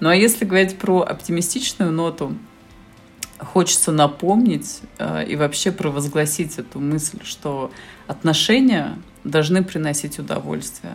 [0.00, 2.34] Ну а если говорить про оптимистичную ноту,
[3.38, 7.70] хочется напомнить э, и вообще провозгласить эту мысль, что
[8.06, 10.94] отношения должны приносить удовольствие,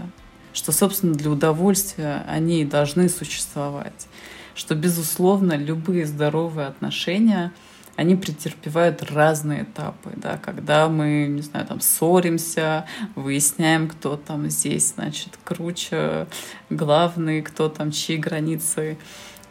[0.53, 4.07] что, собственно, для удовольствия они должны существовать,
[4.55, 7.53] что, безусловно, любые здоровые отношения–
[8.02, 12.86] они претерпевают разные этапы, да, когда мы, не знаю, там ссоримся,
[13.16, 16.28] выясняем, кто там здесь, значит, круче,
[16.72, 18.97] главный, кто там чьи границы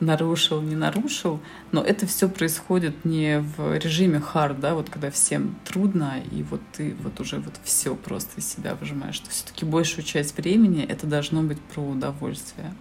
[0.00, 1.40] нарушил, не нарушил,
[1.70, 6.60] но это все происходит не в режиме хард, да, вот когда всем трудно, и вот
[6.72, 11.42] ты вот уже вот все просто из себя выжимаешь, все-таки большую часть времени это должно
[11.42, 12.74] быть про удовольствие.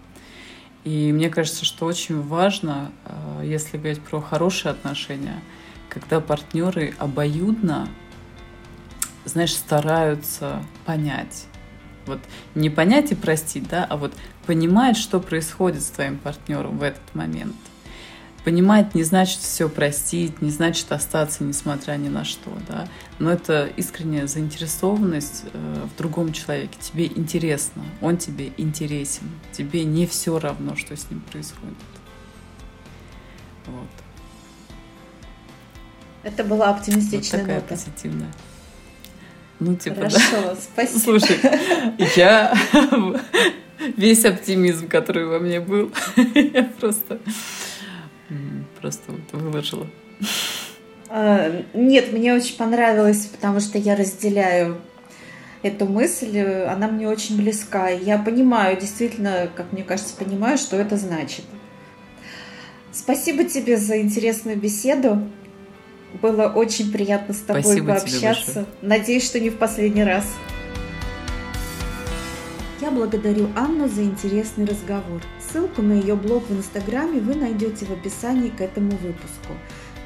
[0.85, 5.41] И мне кажется, что очень важно, э, если говорить про хорошие отношения,
[5.89, 7.89] когда партнеры обоюдно,
[9.25, 11.45] знаешь, стараются понять.
[12.05, 12.19] Вот
[12.55, 14.13] не понять и простить, да, а вот
[14.45, 17.55] понимать, что происходит с твоим партнером в этот момент.
[18.45, 22.87] Понимать не значит все простить, не значит остаться несмотря ни на что, да.
[23.19, 26.77] Но это искренняя заинтересованность э, в другом человеке.
[26.79, 31.75] Тебе интересно, он тебе интересен, тебе не все равно, что с ним происходит.
[33.67, 34.08] Вот.
[36.23, 37.67] Это была оптимистичная вот такая нота.
[37.75, 38.31] позитивная.
[39.59, 40.55] Ну, типа, Хорошо, да.
[40.55, 40.99] спасибо.
[40.99, 41.37] Слушай,
[42.15, 42.53] я
[43.97, 45.91] весь оптимизм, который во мне был,
[46.33, 47.19] я просто,
[48.79, 49.87] просто вот выложила.
[51.09, 54.79] А, нет, мне очень понравилось, потому что я разделяю
[55.61, 57.89] эту мысль, она мне очень близка.
[57.89, 61.43] Я понимаю, действительно, как мне кажется, понимаю, что это значит.
[62.91, 65.21] Спасибо тебе за интересную беседу.
[66.21, 68.65] Было очень приятно с тобой Спасибо пообщаться.
[68.81, 70.25] Надеюсь, что не в последний раз.
[72.81, 75.21] Я благодарю Анну за интересный разговор.
[75.51, 79.53] Ссылку на ее блог в Инстаграме вы найдете в описании к этому выпуску.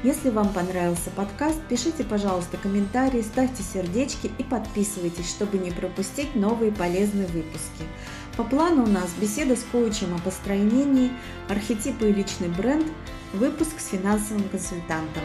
[0.02, 6.72] Если вам понравился подкаст, пишите, пожалуйста, комментарии, ставьте сердечки и подписывайтесь, чтобы не пропустить новые
[6.72, 7.84] полезные выпуски.
[8.36, 11.10] По плану у нас беседа с коучем о построении,
[11.48, 12.86] архетипы и личный бренд,
[13.32, 15.22] выпуск с финансовым консультантом.